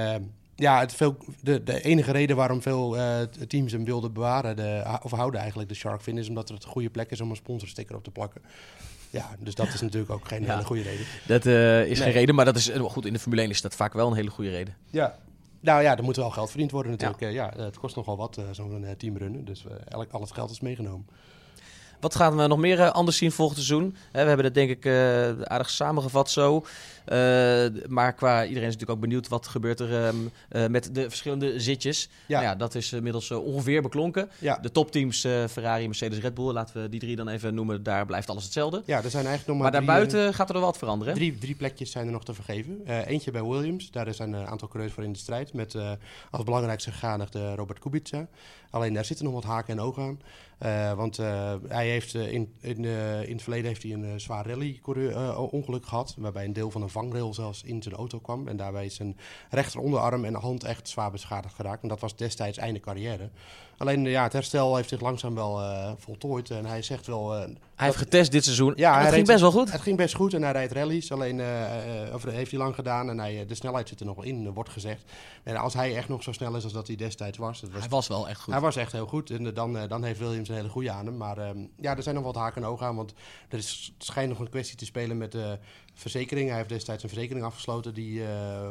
ja, 0.56 0.80
het 0.80 0.94
veel, 0.94 1.18
de, 1.41 1.63
de 1.63 1.82
enige 1.82 2.12
reden 2.12 2.36
waarom 2.36 2.62
veel 2.62 2.98
uh, 2.98 3.22
teams 3.22 3.72
hem 3.72 3.86
wilden 3.86 4.13
bewaren, 4.13 4.56
de, 4.56 4.98
of 5.02 5.12
houden 5.12 5.39
eigenlijk 5.39 5.70
de 5.70 5.76
Sharkfin, 5.76 6.18
is 6.18 6.28
omdat 6.28 6.50
het 6.50 6.63
een 6.63 6.70
goede 6.70 6.89
plek 6.89 7.12
is 7.12 7.22
om 7.22 7.30
een 7.30 7.36
sponsorsticker 7.36 7.96
op 7.96 8.04
te 8.04 8.12
plakken. 8.12 8.41
Ja, 9.10 9.36
dus 9.39 9.56
dat 9.56 9.68
is 9.68 9.82
natuurlijk 9.82 10.12
ook 10.12 10.28
geen 10.28 10.50
hele 10.50 10.63
goede 10.63 10.82
reden. 10.82 11.06
Dat 11.28 11.46
uh, 11.46 11.86
is 11.86 12.00
geen 12.00 12.12
reden, 12.12 12.36
maar 12.36 12.46
dat 12.46 12.56
is 12.56 12.70
uh, 12.70 12.84
goed. 12.84 13.06
In 13.06 13.13
de 13.13 13.20
Formule 13.20 13.41
1 13.41 13.50
is 13.50 13.62
dat 13.62 13.76
vaak 13.76 13.94
wel 13.94 14.08
een 14.08 14.15
hele 14.15 14.30
goede 14.30 14.50
reden. 14.50 14.76
Ja, 14.89 15.18
nou 15.60 15.82
ja, 15.82 15.98
er 15.98 16.04
moet 16.04 16.15
wel 16.15 16.30
geld 16.30 16.50
verdiend 16.50 16.72
worden 16.72 16.91
natuurlijk. 16.91 17.22
Ja, 17.22 17.30
ja 17.30 17.63
het 17.63 17.80
kost 17.80 17.96
nogal 17.96 18.18
wat, 18.18 18.39
zo'n 18.52 18.86
teamrunnen. 18.98 19.46
Dus 19.46 19.65
elk, 19.88 20.12
al 20.12 20.22
het 20.22 20.34
geld 20.34 20.52
is 20.52 20.60
meegenomen. 20.60 21.08
Wat 22.00 22.15
gaan 22.15 22.38
we 22.38 22.48
nog 22.48 22.58
meer 22.58 22.91
anders 22.91 23.18
zien 23.18 23.32
volgend 23.32 23.58
seizoen? 23.58 23.96
we 24.12 24.20
hebben 24.20 24.44
dat 24.44 24.54
denk 24.54 24.70
ik 24.70 24.88
aardig 25.48 25.70
samengevat 25.70 26.30
zo. 26.30 26.65
Uh, 27.08 27.88
maar 27.88 28.13
qua 28.13 28.46
iedereen 28.46 28.68
is 28.68 28.74
natuurlijk 28.74 28.91
ook 28.91 29.00
benieuwd 29.00 29.28
wat 29.28 29.48
gebeurt 29.48 29.80
er 29.80 30.06
um, 30.06 30.32
met 30.72 30.96
de 30.96 31.02
verschillende 31.02 31.60
zitjes. 31.60 32.10
Ja. 32.26 32.39
Nou 32.39 32.50
ja 32.52 32.56
dat 32.56 32.76
is 32.76 32.94
inmiddels 32.94 33.30
uh, 33.30 33.46
ongeveer 33.46 33.82
beklonken. 33.82 34.30
Ja. 34.39 34.58
De 34.62 34.72
topteams 34.72 35.22
Ferrari, 35.22 35.86
Mercedes, 35.86 36.20
Red 36.20 36.34
Bull, 36.34 36.54
laten 36.54 36.82
we 36.82 36.89
die 36.89 37.00
drie 37.00 37.15
dan 37.15 37.28
even 37.28 37.54
noemen. 37.54 37.84
Daar 37.84 38.06
blijft 38.06 38.30
alles 38.30 38.44
hetzelfde. 38.44 38.84
Ja, 38.86 39.04
er 39.04 39.10
zijn 39.10 39.26
eigenlijk 39.26 39.48
nog 39.48 39.58
maar, 39.58 39.72
maar 39.72 39.86
daarbuiten 39.86 40.34
gaat 40.34 40.48
er 40.48 40.56
wel 40.56 40.63
wat 40.63 40.78
veranderen. 40.78 41.13
Drie, 41.13 41.38
drie 41.38 41.56
plekjes 41.56 41.91
zijn 41.91 42.06
er 42.06 42.12
nog 42.12 42.26
te 42.26 42.34
vergeven. 42.34 42.82
eentje 42.86 43.32
bij 43.32 43.44
Williams, 43.44 43.91
daar 43.91 44.13
zijn 44.13 44.34
een 44.34 44.48
aantal 44.48 44.68
coureurs 44.68 44.94
voor 44.94 45.04
in 45.04 45.12
de 45.12 45.20
strijd. 45.20 45.54
Met 45.54 45.76
als 46.32 46.44
belangrijkste 46.44 46.91
gegadigde 46.91 47.56
Robert 47.56 47.80
Kubica. 47.80 48.28
Alleen 48.70 48.94
daar 48.94 49.06
zitten 49.06 49.26
nog 49.26 49.34
wat 49.34 49.44
haken 49.44 49.78
en 49.78 49.84
ogen 49.84 50.04
aan. 50.04 50.20
Uh, 50.65 50.94
want 50.94 51.20
uh, 51.20 51.54
hij 51.68 51.89
heeft 51.89 52.13
uh, 52.13 52.32
in, 52.32 52.54
in, 52.60 52.86
in 53.26 53.32
het 53.32 53.41
verleden 53.41 53.68
heeft 53.68 53.84
hij 53.84 53.94
een 53.94 54.20
zwaar 54.20 54.48
rally-ongeluk 54.48 55.86
gehad. 55.86 56.15
Waarbij 56.18 56.46
een 56.46 56.54
deel 56.54 56.72
van 56.72 56.82
een 56.82 56.89
vangrail 56.95 57.34
zelfs 57.34 57.63
in 57.63 57.84
zijn 57.84 57.95
auto 57.95 58.19
kwam. 58.19 58.47
En 58.47 58.58
daarbij 58.58 58.86
is 58.86 58.95
zijn 58.95 59.17
rechteronderarm 59.49 60.25
en 60.25 60.34
hand 60.34 60.63
echt 60.63 60.89
zwaar 60.89 61.12
beschadigd 61.12 61.55
geraakt. 61.55 61.81
En 61.81 61.88
dat 61.88 61.99
was 61.99 62.15
destijds 62.15 62.58
einde 62.58 62.79
carrière. 62.79 63.29
Alleen 63.77 64.05
ja, 64.05 64.23
het 64.23 64.34
herstel 64.34 64.75
heeft 64.75 64.89
zich 64.89 65.01
langzaam 65.01 65.36
wel 65.36 65.62
uh, 65.62 65.91
voltooid. 65.97 66.49
En 66.49 66.65
hij 66.65 66.81
zegt 66.81 67.08
wel... 67.08 67.47
Hij 67.75 67.85
heeft 67.85 67.97
getest 67.97 68.31
dit 68.31 68.43
seizoen. 68.43 68.73
Ja, 68.75 68.99
het 68.99 69.13
ging 69.13 69.27
best 69.27 69.41
wel 69.41 69.51
goed. 69.51 69.71
Het 69.71 69.81
ging 69.81 69.97
best 69.97 70.15
goed 70.15 70.33
en 70.33 70.41
hij 70.41 70.51
rijdt 70.51 70.73
rallies. 70.73 71.11
Alleen, 71.11 71.39
uh, 71.39 72.13
of 72.13 72.23
heeft 72.23 72.51
hij 72.51 72.59
lang 72.59 72.75
gedaan 72.75 73.09
en 73.09 73.19
hij, 73.19 73.45
de 73.45 73.55
snelheid 73.55 73.89
zit 73.89 73.99
er 73.99 74.05
nog 74.05 74.15
wel 74.15 74.25
in, 74.25 74.53
wordt 74.53 74.69
gezegd. 74.69 75.11
En 75.43 75.55
als 75.55 75.73
hij 75.73 75.95
echt 75.95 76.09
nog 76.09 76.23
zo 76.23 76.31
snel 76.31 76.55
is 76.55 76.63
als 76.63 76.73
dat 76.73 76.88
hij 76.88 76.95
destijds 76.95 77.38
was... 77.38 77.61
was 77.61 77.79
hij 77.79 77.89
was 77.89 78.07
wel 78.07 78.29
echt 78.29 78.41
goed. 78.41 78.53
Hij 78.53 78.61
was 78.61 78.75
echt 78.75 78.91
heel 78.91 79.07
goed. 79.07 79.29
En 79.29 79.53
dan, 79.53 79.88
dan 79.88 80.03
heeft 80.03 80.19
Williams 80.19 80.49
een 80.49 80.55
hele 80.55 80.69
goede 80.69 80.91
aan 80.91 81.05
hem. 81.05 81.17
Maar 81.17 81.38
ehm, 81.38 81.65
ja, 81.79 81.95
er 81.95 82.03
zijn 82.03 82.15
nog 82.15 82.23
wat 82.23 82.35
haken 82.35 82.63
en 82.63 82.67
ogen 82.67 82.85
aan. 82.85 82.95
Want 82.95 83.13
er 83.49 83.57
is, 83.57 83.93
schijnt 83.97 84.29
nog 84.29 84.39
een 84.39 84.49
kwestie 84.49 84.77
te 84.77 84.85
spelen 84.85 85.17
met 85.17 85.31
de 85.31 85.59
verzekering. 85.93 86.47
Hij 86.47 86.57
heeft 86.57 86.69
destijds 86.69 87.03
een 87.03 87.09
verzekering 87.09 87.45
afgesloten 87.45 87.93
die 87.93 88.21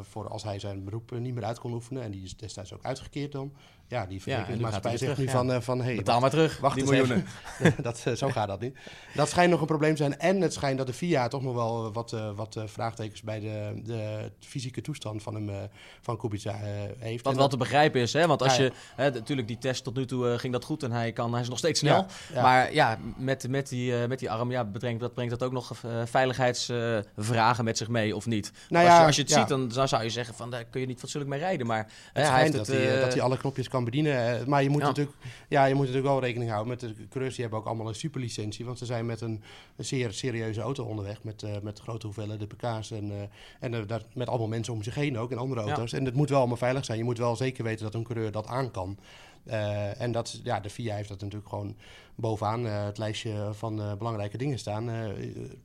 voor 0.02 0.28
als 0.28 0.42
hij 0.42 0.58
zijn 0.58 0.84
beroep 0.84 1.10
niet 1.10 1.34
meer 1.34 1.44
uit 1.44 1.58
kon 1.58 1.72
oefenen. 1.72 2.02
En 2.02 2.10
die 2.10 2.22
is 2.22 2.36
destijds 2.36 2.72
ook 2.72 2.84
uitgekeerd 2.84 3.32
dan 3.32 3.52
ja, 3.94 4.06
die 4.06 4.22
verzekeringsmaatschappij 4.22 4.92
ja, 4.92 4.98
zegt 4.98 5.18
nu 5.18 5.28
van, 5.28 5.50
uh, 5.50 5.60
van 5.60 5.82
hey, 5.82 5.96
betaal 5.96 6.20
maar 6.20 6.30
terug, 6.30 6.58
wacht 6.58 6.74
die 6.74 6.84
miljoenen. 6.84 7.26
dat, 7.82 8.04
uh, 8.08 8.14
zo 8.14 8.28
gaat 8.28 8.48
dat 8.48 8.60
niet. 8.60 8.76
Dat 9.14 9.28
schijnt 9.28 9.50
nog 9.50 9.60
een 9.60 9.66
probleem 9.66 9.90
te 9.90 9.96
zijn. 9.96 10.18
En 10.18 10.40
het 10.40 10.52
schijnt 10.52 10.78
dat 10.78 10.86
de 10.86 10.92
FIA 10.92 11.28
toch 11.28 11.42
nog 11.42 11.54
wel 11.54 11.92
wat, 11.92 12.12
uh, 12.12 12.30
wat 12.34 12.56
vraagtekens 12.66 13.22
bij 13.22 13.40
de, 13.40 13.80
de 13.84 14.30
fysieke 14.40 14.80
toestand 14.80 15.22
van 15.22 15.34
hem, 15.34 15.70
van 16.00 16.16
Kubica 16.16 16.58
heeft. 16.98 17.24
Wat 17.24 17.36
wel 17.36 17.48
te 17.48 17.56
begrijpen 17.56 18.00
is, 18.00 18.12
hè? 18.12 18.26
want 18.26 18.42
als 18.42 18.56
je, 18.56 18.72
hè, 18.96 19.10
natuurlijk 19.10 19.48
die 19.48 19.58
test 19.58 19.84
tot 19.84 19.94
nu 19.94 20.06
toe 20.06 20.38
ging 20.38 20.52
dat 20.52 20.64
goed 20.64 20.82
en 20.82 20.92
hij, 20.92 21.12
kan, 21.12 21.32
hij 21.32 21.40
is 21.40 21.48
nog 21.48 21.58
steeds 21.58 21.80
snel. 21.80 22.06
Maar 22.34 22.72
ja, 22.72 22.98
met, 23.16 23.48
met, 23.48 23.68
die, 23.68 24.06
met 24.06 24.18
die 24.18 24.30
arm, 24.30 24.50
ja, 24.50 24.64
brengt, 24.64 25.00
dat 25.00 25.14
brengt 25.14 25.30
dat 25.30 25.42
ook 25.42 25.52
nog 25.52 25.72
veiligheidsvragen 26.04 27.64
met 27.64 27.78
zich 27.78 27.88
mee, 27.88 28.16
of 28.16 28.26
niet? 28.26 28.52
Nou 28.68 28.86
als, 28.86 28.98
je, 28.98 29.04
als 29.04 29.16
je 29.16 29.22
het 29.22 29.30
ziet, 29.30 29.48
dan, 29.48 29.68
dan 29.68 29.88
zou 29.88 30.02
je 30.02 30.10
zeggen 30.10 30.34
van, 30.34 30.50
daar 30.50 30.64
kun 30.64 30.80
je 30.80 30.86
niet 30.86 31.00
fatsoenlijk 31.00 31.32
mee 31.32 31.40
rijden. 31.40 31.66
Maar 31.66 31.86
het 32.12 32.28
hij 32.28 32.40
heeft 32.40 32.52
dat, 32.52 32.66
hij, 32.66 33.00
dat 33.00 33.12
hij 33.12 33.22
alle 33.22 33.36
knopjes 33.36 33.68
kan 33.68 33.83
bedienen. 33.84 34.40
Eh, 34.40 34.46
maar 34.46 34.62
je 34.62 34.68
moet, 34.68 34.82
Natuurlijk, 34.82 35.16
ja, 35.48 35.64
je 35.64 35.74
moet 35.74 35.86
natuurlijk 35.86 36.12
wel 36.12 36.20
rekening 36.20 36.50
houden 36.50 36.70
met 36.70 36.80
de 36.80 37.08
coureurs. 37.08 37.34
Die 37.34 37.42
hebben 37.42 37.60
ook 37.60 37.66
allemaal 37.66 37.88
een 37.88 37.94
superlicentie. 37.94 38.64
Want 38.64 38.78
ze 38.78 38.84
zijn 38.84 39.06
met 39.06 39.20
een, 39.20 39.42
een 39.76 39.84
zeer 39.84 40.12
serieuze 40.12 40.60
auto 40.60 40.84
onderweg. 40.84 41.22
Met, 41.22 41.42
uh, 41.42 41.50
met 41.62 41.80
grote 41.80 42.06
hoeveelheden 42.06 42.46
pk's. 42.46 42.90
En, 42.90 43.10
uh, 43.10 43.14
en 43.60 43.86
daar, 43.86 44.02
met 44.14 44.28
allemaal 44.28 44.48
mensen 44.48 44.72
om 44.72 44.82
zich 44.82 44.94
heen 44.94 45.18
ook. 45.18 45.30
En 45.30 45.38
andere 45.38 45.60
auto's. 45.60 45.92
En 45.92 46.04
het 46.04 46.14
moet 46.14 46.28
wel 46.28 46.38
allemaal 46.38 46.56
veilig 46.56 46.84
zijn. 46.84 46.98
Je 46.98 47.04
moet 47.04 47.18
wel 47.18 47.36
zeker 47.36 47.64
weten 47.64 47.84
dat 47.84 47.94
een 47.94 48.04
coureur 48.04 48.30
dat 48.30 48.46
aan 48.46 48.70
kan. 48.70 48.98
Uh, 49.46 50.00
en 50.00 50.12
dat, 50.12 50.40
ja, 50.42 50.60
de 50.60 50.70
FIA 50.70 50.94
heeft 50.94 51.08
dat 51.08 51.20
natuurlijk 51.20 51.48
gewoon 51.48 51.76
bovenaan 52.14 52.66
uh, 52.66 52.84
het 52.84 52.98
lijstje 52.98 53.50
van 53.52 53.80
uh, 53.80 53.94
belangrijke 53.94 54.38
dingen 54.38 54.58
staan. 54.58 54.90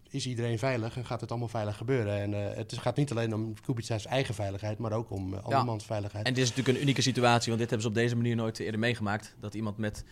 is 0.10 0.28
iedereen 0.28 0.60
veilig 0.60 0.98
en 0.98 1.06
gaat 1.06 1.22
het 1.22 1.30
allemaal 1.30 1.48
veilig 1.48 1.78
gebeuren? 1.78 2.22
En 2.22 2.32
het 2.58 2.78
gaat 2.78 2.96
niet 2.96 3.12
alleen 3.12 3.34
om 3.34 3.54
Kubica's 3.62 4.06
eigen 4.06 4.34
veiligheid, 4.36 4.78
maar 4.78 4.92
ook 4.92 5.12
om 5.12 5.34
andermans 5.34 5.82
ja. 5.82 5.88
veiligheid. 5.88 6.26
En 6.26 6.34
dit 6.34 6.44
is 6.44 6.50
natuurlijk 6.50 6.78
een 6.78 6.84
unieke 6.84 7.02
situatie, 7.02 7.48
want 7.48 7.60
dit 7.60 7.70
hebben 7.70 7.82
ze 7.82 7.88
op 7.88 8.04
deze 8.04 8.15
manier 8.15 8.36
nooit 8.36 8.60
eerder 8.60 8.80
meegemaakt. 8.80 9.36
Dat 9.39 9.54
iemand 9.54 9.78
met 9.78 10.04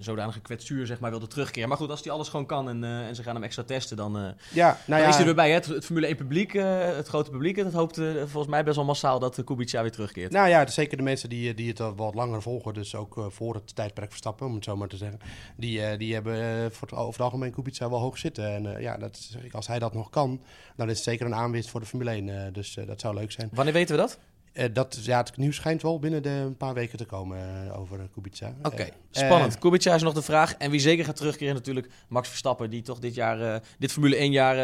zodanige 0.00 0.40
kwetsuur 0.40 0.86
zeg 0.86 1.00
maar, 1.00 1.10
wilde 1.10 1.26
terugkeren. 1.26 1.68
Maar 1.68 1.78
goed, 1.78 1.90
als 1.90 2.02
hij 2.02 2.12
alles 2.12 2.28
gewoon 2.28 2.46
kan 2.46 2.68
en, 2.68 2.82
uh, 2.82 3.06
en 3.06 3.14
ze 3.14 3.22
gaan 3.22 3.34
hem 3.34 3.44
extra 3.44 3.62
testen, 3.62 3.96
dan, 3.96 4.16
uh, 4.16 4.28
ja, 4.52 4.78
nou 4.86 5.00
dan 5.00 5.10
is 5.10 5.16
hij 5.16 5.26
erbij. 5.26 5.48
Hè? 5.48 5.54
Het, 5.54 5.66
het, 5.66 5.84
Formule 5.84 6.06
1 6.06 6.16
publiek, 6.16 6.54
uh, 6.54 6.84
het 6.96 7.08
grote 7.08 7.30
publiek, 7.30 7.56
dat 7.56 7.72
hoopt 7.72 7.96
volgens 7.96 8.46
mij 8.46 8.64
best 8.64 8.76
wel 8.76 8.84
massaal 8.84 9.18
dat 9.18 9.44
Kubica 9.44 9.82
weer 9.82 9.92
terugkeert. 9.92 10.32
Nou 10.32 10.48
ja, 10.48 10.66
zeker 10.66 10.96
de 10.96 11.02
mensen 11.02 11.28
die, 11.28 11.54
die 11.54 11.68
het 11.68 11.80
al 11.80 11.94
wat 11.94 12.14
langer 12.14 12.42
volgen, 12.42 12.74
dus 12.74 12.94
ook 12.94 13.26
voor 13.28 13.54
het 13.54 13.74
tijdperk 13.74 14.08
Verstappen, 14.08 14.46
om 14.46 14.54
het 14.54 14.64
zo 14.64 14.76
maar 14.76 14.88
te 14.88 14.96
zeggen. 14.96 15.18
Die, 15.56 15.96
die 15.96 16.14
hebben 16.14 16.72
voor 16.72 16.88
het, 16.88 16.98
over 16.98 17.12
het 17.12 17.20
algemeen 17.20 17.52
Kubica 17.52 17.90
wel 17.90 18.00
hoog 18.00 18.18
zitten. 18.18 18.46
En 18.46 18.80
ja, 18.80 18.96
dat 18.96 19.16
zeg 19.16 19.44
ik, 19.44 19.54
als 19.54 19.66
hij 19.66 19.78
dat 19.78 19.94
nog 19.94 20.10
kan, 20.10 20.40
dan 20.76 20.90
is 20.90 20.94
het 20.94 21.04
zeker 21.04 21.26
een 21.26 21.34
aanwinst 21.34 21.70
voor 21.70 21.80
de 21.80 21.86
Formule 21.86 22.10
1. 22.10 22.52
dus 22.52 22.78
dat 22.86 23.00
zou 23.00 23.14
leuk 23.14 23.32
zijn. 23.32 23.48
Wanneer 23.52 23.74
weten 23.74 23.96
we 23.96 24.00
dat? 24.00 24.18
Eh, 24.54 24.66
dat, 24.72 24.98
ja, 25.02 25.18
het 25.18 25.36
nieuws 25.36 25.56
schijnt 25.56 25.82
wel 25.82 25.98
binnen 25.98 26.22
de 26.22 26.28
een 26.28 26.56
paar 26.56 26.74
weken 26.74 26.98
te 26.98 27.04
komen 27.04 27.38
eh, 27.38 27.80
over 27.80 27.98
eh, 28.00 28.04
Kubica. 28.12 28.54
Oké, 28.62 28.88
spannend. 29.10 29.58
Kubica 29.58 29.94
is 29.94 30.02
nog 30.02 30.14
de 30.14 30.22
vraag. 30.22 30.54
En 30.54 30.70
wie 30.70 30.80
zeker 30.80 31.04
gaat 31.04 31.16
terugkeren 31.16 31.54
natuurlijk 31.54 31.88
Max 32.08 32.28
Verstappen. 32.28 32.70
Die 32.70 32.82
toch 32.82 32.98
dit 32.98 33.14
jaar, 33.14 33.62
dit 33.78 33.92
Formule 33.92 34.16
1 34.16 34.32
jaar, 34.32 34.56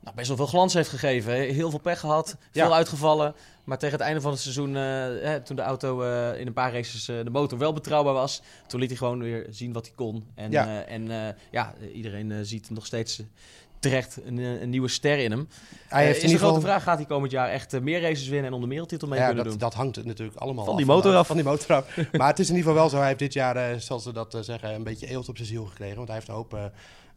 nou, 0.00 0.16
best 0.16 0.28
wel 0.28 0.36
veel 0.36 0.46
glans 0.46 0.74
heeft 0.74 0.88
gegeven. 0.88 1.32
Heel 1.34 1.70
veel 1.70 1.78
pech 1.78 2.00
gehad, 2.00 2.36
veel 2.50 2.68
Ja. 2.68 2.74
uitgevallen. 2.74 3.34
Maar 3.64 3.78
tegen 3.78 3.96
het 3.96 4.06
einde 4.06 4.20
van 4.20 4.30
het 4.30 4.40
seizoen, 4.40 4.76
eh, 4.76 4.82
hè, 4.82 5.40
toen 5.40 5.56
de 5.56 5.62
auto 5.62 6.00
in 6.32 6.46
een 6.46 6.52
paar 6.52 6.72
races 6.72 7.04
de 7.04 7.30
motor 7.30 7.58
wel 7.58 7.72
betrouwbaar 7.72 8.14
was. 8.14 8.42
Toen 8.66 8.80
liet 8.80 8.88
hij 8.88 8.98
gewoon 8.98 9.18
weer 9.22 9.46
zien 9.50 9.72
wat 9.72 9.86
hij 9.86 9.94
kon. 9.94 10.26
En, 10.34 10.50
Ja. 10.50 10.82
en 10.84 11.34
ja, 11.50 11.74
iedereen 11.94 12.46
ziet 12.46 12.70
nog 12.70 12.86
steeds 12.86 13.22
terecht 13.80 14.18
een, 14.24 14.38
eh, 14.38 14.60
een 14.60 14.70
nieuwe 14.70 14.88
ster 14.88 15.18
in 15.18 15.30
hem. 15.30 15.48
hij 15.88 16.00
Eh, 16.00 16.06
heeft 16.06 16.16
is 16.22 16.24
in 16.24 16.30
de 16.30 16.38
grote 16.38 16.60
vraag, 16.60 16.82
gaat 16.82 16.96
hij 16.96 17.06
komend 17.06 17.32
jaar 17.32 17.48
echt 17.48 17.72
eh, 17.72 17.80
meer 17.80 18.00
races 18.00 18.28
winnen 18.28 18.46
en 18.46 18.52
om 18.52 18.60
de 18.60 18.68
wereldtitel 18.68 19.08
mee 19.08 19.18
Ja, 19.18 19.26
kunnen 19.26 19.44
dat, 19.44 19.52
doen? 19.52 19.62
dat 19.62 19.74
hangt 19.74 20.04
natuurlijk 20.04 20.38
allemaal 20.38 20.64
Van 20.64 20.76
die 20.76 20.86
af 20.86 20.94
motor 20.94 21.14
af. 21.16 21.26
Van 21.26 21.36
die 21.36 21.44
motor 21.44 21.74
af. 21.76 21.96
maar 22.12 22.28
het 22.28 22.38
is 22.38 22.48
in 22.48 22.56
ieder 22.56 22.70
geval 22.70 22.74
wel 22.82 22.88
zo. 22.90 22.96
Hij 22.96 23.06
heeft 23.06 23.18
dit 23.18 23.32
jaar, 23.32 23.56
eh, 23.56 23.78
zoals 23.78 24.02
ze 24.02 24.12
dat 24.12 24.34
eh, 24.34 24.40
zeggen, 24.40 24.74
een 24.74 24.82
beetje 24.82 25.06
eelt 25.06 25.28
op 25.28 25.36
zijn 25.36 25.48
ziel 25.48 25.64
gekregen. 25.64 25.96
Want 25.96 26.08
hij 26.08 26.16
heeft 26.16 26.28
een 26.28 26.34
hoop 26.34 26.54
eh, 26.54 26.64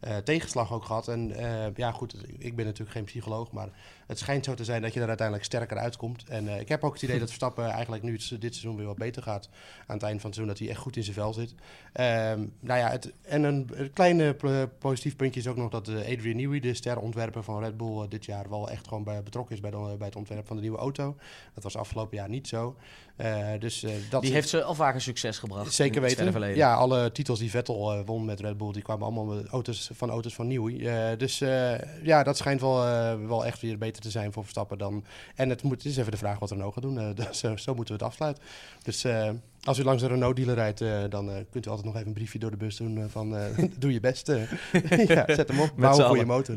eh, 0.00 0.16
tegenslag 0.16 0.72
ook 0.72 0.84
gehad. 0.84 1.08
En 1.08 1.32
eh, 1.36 1.74
ja, 1.76 1.90
goed, 1.92 2.14
ik 2.38 2.56
ben 2.56 2.64
natuurlijk 2.64 2.92
geen 2.96 3.04
psycholoog. 3.04 3.52
Maar 3.52 3.68
het 4.06 4.18
schijnt 4.18 4.44
zo 4.44 4.54
te 4.54 4.64
zijn 4.64 4.82
dat 4.82 4.94
je 4.94 5.00
er 5.00 5.08
uiteindelijk 5.08 5.46
sterker 5.46 5.76
uitkomt. 5.76 6.24
En 6.28 6.48
eh, 6.48 6.60
ik 6.60 6.68
heb 6.68 6.84
ook 6.84 6.92
het 6.92 7.02
idee 7.02 7.18
dat 7.18 7.28
Verstappen 7.28 7.70
eigenlijk 7.70 8.02
nu 8.02 8.12
het, 8.12 8.40
dit 8.40 8.54
seizoen 8.54 8.76
weer 8.76 8.86
wat 8.86 8.96
beter 8.96 9.22
gaat. 9.22 9.48
Aan 9.86 9.96
het 9.96 10.02
eind 10.04 10.20
van 10.20 10.30
het 10.30 10.34
seizoen 10.34 10.46
dat 10.46 10.58
hij 10.58 10.68
echt 10.68 10.78
goed 10.78 10.96
in 10.96 11.02
zijn 11.02 11.14
vel 11.14 11.32
zit. 11.32 11.54
Ehm, 11.92 12.46
nou 12.60 12.80
ja, 12.80 12.90
het, 12.90 13.12
en 13.22 13.42
een, 13.42 13.70
een 13.72 13.92
klein 13.92 14.36
positief 14.78 15.16
puntje 15.16 15.40
is 15.40 15.46
ook 15.46 15.56
nog 15.56 15.70
dat 15.70 15.88
eh, 15.88 15.96
Adrian 15.96 16.36
Newey, 16.36 16.60
de 16.60 16.74
sterontwerper 16.74 17.42
van 17.42 17.62
Red 17.62 17.76
Bull, 17.76 18.02
eh, 18.02 18.08
dit 18.08 18.24
jaar 18.24 18.50
wel 18.50 18.70
echt 18.70 18.88
gewoon 18.88 19.04
bij, 19.04 19.22
betrokken 19.22 19.54
is 19.54 19.60
bij, 19.60 19.70
de, 19.70 19.94
bij 19.98 20.06
het 20.06 20.16
ontwerp 20.16 20.46
van 20.46 20.56
de 20.56 20.62
nieuwe 20.62 20.78
auto. 20.78 21.16
Dat 21.54 21.62
was 21.62 21.76
afgelopen 21.76 22.16
jaar 22.16 22.28
niet 22.28 22.48
zo. 22.48 22.76
Dus 23.58 23.86
dat 24.10 24.22
die 24.22 24.32
heeft 24.32 24.48
ze 24.48 24.62
al 24.62 24.74
vaker 24.74 25.00
succes 25.00 25.38
gebracht. 25.38 25.72
Zeker 25.72 26.00
weten. 26.00 26.30
verleden. 26.30 26.56
Ja, 26.56 26.74
alle 26.74 27.12
titels 27.12 27.38
die 27.38 27.50
Vettel 27.50 28.04
won 28.04 28.24
met 28.24 28.40
Red 28.40 28.56
Bull, 28.56 28.72
die 28.72 28.82
kwamen 28.82 29.04
allemaal 29.04 29.24
met 29.24 29.46
auto's, 29.46 29.90
van 29.92 30.10
auto's 30.10 30.34
van 30.34 30.46
Newey. 30.46 31.10
Eh, 31.10 31.18
dus 31.18 31.38
ja, 32.02 32.22
dat 32.22 32.36
schijnt 32.36 32.60
wel, 32.60 32.76
wel 33.26 33.44
echt 33.44 33.60
weer 33.60 33.78
beter 33.78 33.93
te 34.02 34.10
zijn 34.10 34.32
voor 34.32 34.42
Verstappen 34.42 34.78
dan... 34.78 35.04
En 35.34 35.48
het, 35.48 35.62
moet, 35.62 35.76
het 35.82 35.84
is 35.92 35.96
even 35.96 36.10
de 36.10 36.16
vraag 36.16 36.38
wat 36.38 36.50
Renault 36.50 36.74
gaat 36.74 36.82
doen. 36.82 36.98
Eh, 36.98 37.08
dus, 37.26 37.38
zo, 37.38 37.56
zo 37.56 37.74
moeten 37.74 37.94
we 37.96 38.00
het 38.04 38.10
afsluiten. 38.10 38.42
Dus 38.82 39.04
eh, 39.04 39.30
als 39.62 39.78
u 39.78 39.84
langs 39.84 40.02
een 40.02 40.08
Renault-dealer 40.08 40.54
rijdt, 40.54 40.80
eh, 40.80 41.02
dan 41.08 41.30
eh, 41.30 41.36
kunt 41.50 41.66
u 41.66 41.68
altijd 41.68 41.86
nog 41.86 41.94
even 41.96 42.06
een 42.08 42.14
briefje 42.14 42.38
door 42.38 42.50
de 42.50 42.56
bus 42.56 42.76
doen 42.76 42.98
eh, 42.98 43.04
van... 43.08 43.36
eh, 43.36 43.64
doe 43.78 43.92
je 43.92 44.00
best. 44.00 44.28
eh. 44.28 44.42
ja, 45.08 45.24
zet 45.26 45.48
hem 45.48 45.60
op. 45.60 45.70
Bouw 45.76 45.90
goede 45.92 46.04
allen. 46.04 46.26
motor. 46.26 46.54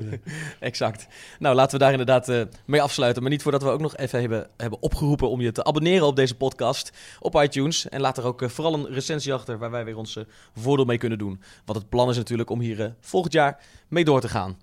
Exact. 0.60 1.08
Nou, 1.40 1.56
laten 1.56 1.72
we 1.78 1.84
daar 1.84 1.92
inderdaad 1.92 2.30
eh, 2.30 2.42
mee 2.66 2.82
afsluiten. 2.82 3.22
Maar 3.22 3.32
niet 3.32 3.42
voordat 3.42 3.64
we 3.64 3.70
ook 3.70 3.82
nog 3.82 3.98
even 3.98 4.20
hebben, 4.20 4.48
hebben 4.58 4.82
opgeroepen 4.82 5.30
om 5.30 5.42
je 5.42 5.52
te 5.52 5.64
abonneren 5.64 6.08
op 6.08 6.16
deze 6.16 6.36
podcast 6.36 6.92
op 7.20 7.36
iTunes. 7.36 7.90
En 7.90 8.02
laat 8.02 8.18
er 8.18 8.24
ook 8.26 8.42
eh, 8.42 8.50
vooral 8.50 8.74
een 8.74 8.88
recensie 8.94 9.34
achter 9.34 9.58
waar 9.58 9.72
wij 9.72 9.86
weer 9.86 9.98
ons 9.98 10.16
eh, 10.16 10.24
voordeel 10.56 10.86
mee 10.86 10.98
kunnen 10.98 11.18
doen. 11.18 11.42
Want 11.66 11.80
het 11.80 11.90
plan 11.90 12.10
is 12.10 12.18
natuurlijk 12.18 12.50
om 12.50 12.60
hier 12.60 12.82
eh, 12.84 12.90
volgend 13.02 13.34
jaar 13.34 13.60
mee 13.88 14.06
door 14.06 14.22
te 14.22 14.30
gaan. 14.30 14.58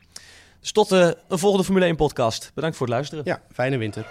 Dus 0.64 0.72
tot 0.72 0.92
eh, 0.92 1.09
een 1.29 1.38
volgende 1.38 1.64
Formule 1.64 1.87
1 1.87 1.96
podcast. 1.96 2.50
Bedankt 2.55 2.77
voor 2.77 2.87
het 2.87 2.94
luisteren. 2.94 3.24
Ja, 3.27 3.42
fijne 3.53 3.77
winter. 3.77 4.07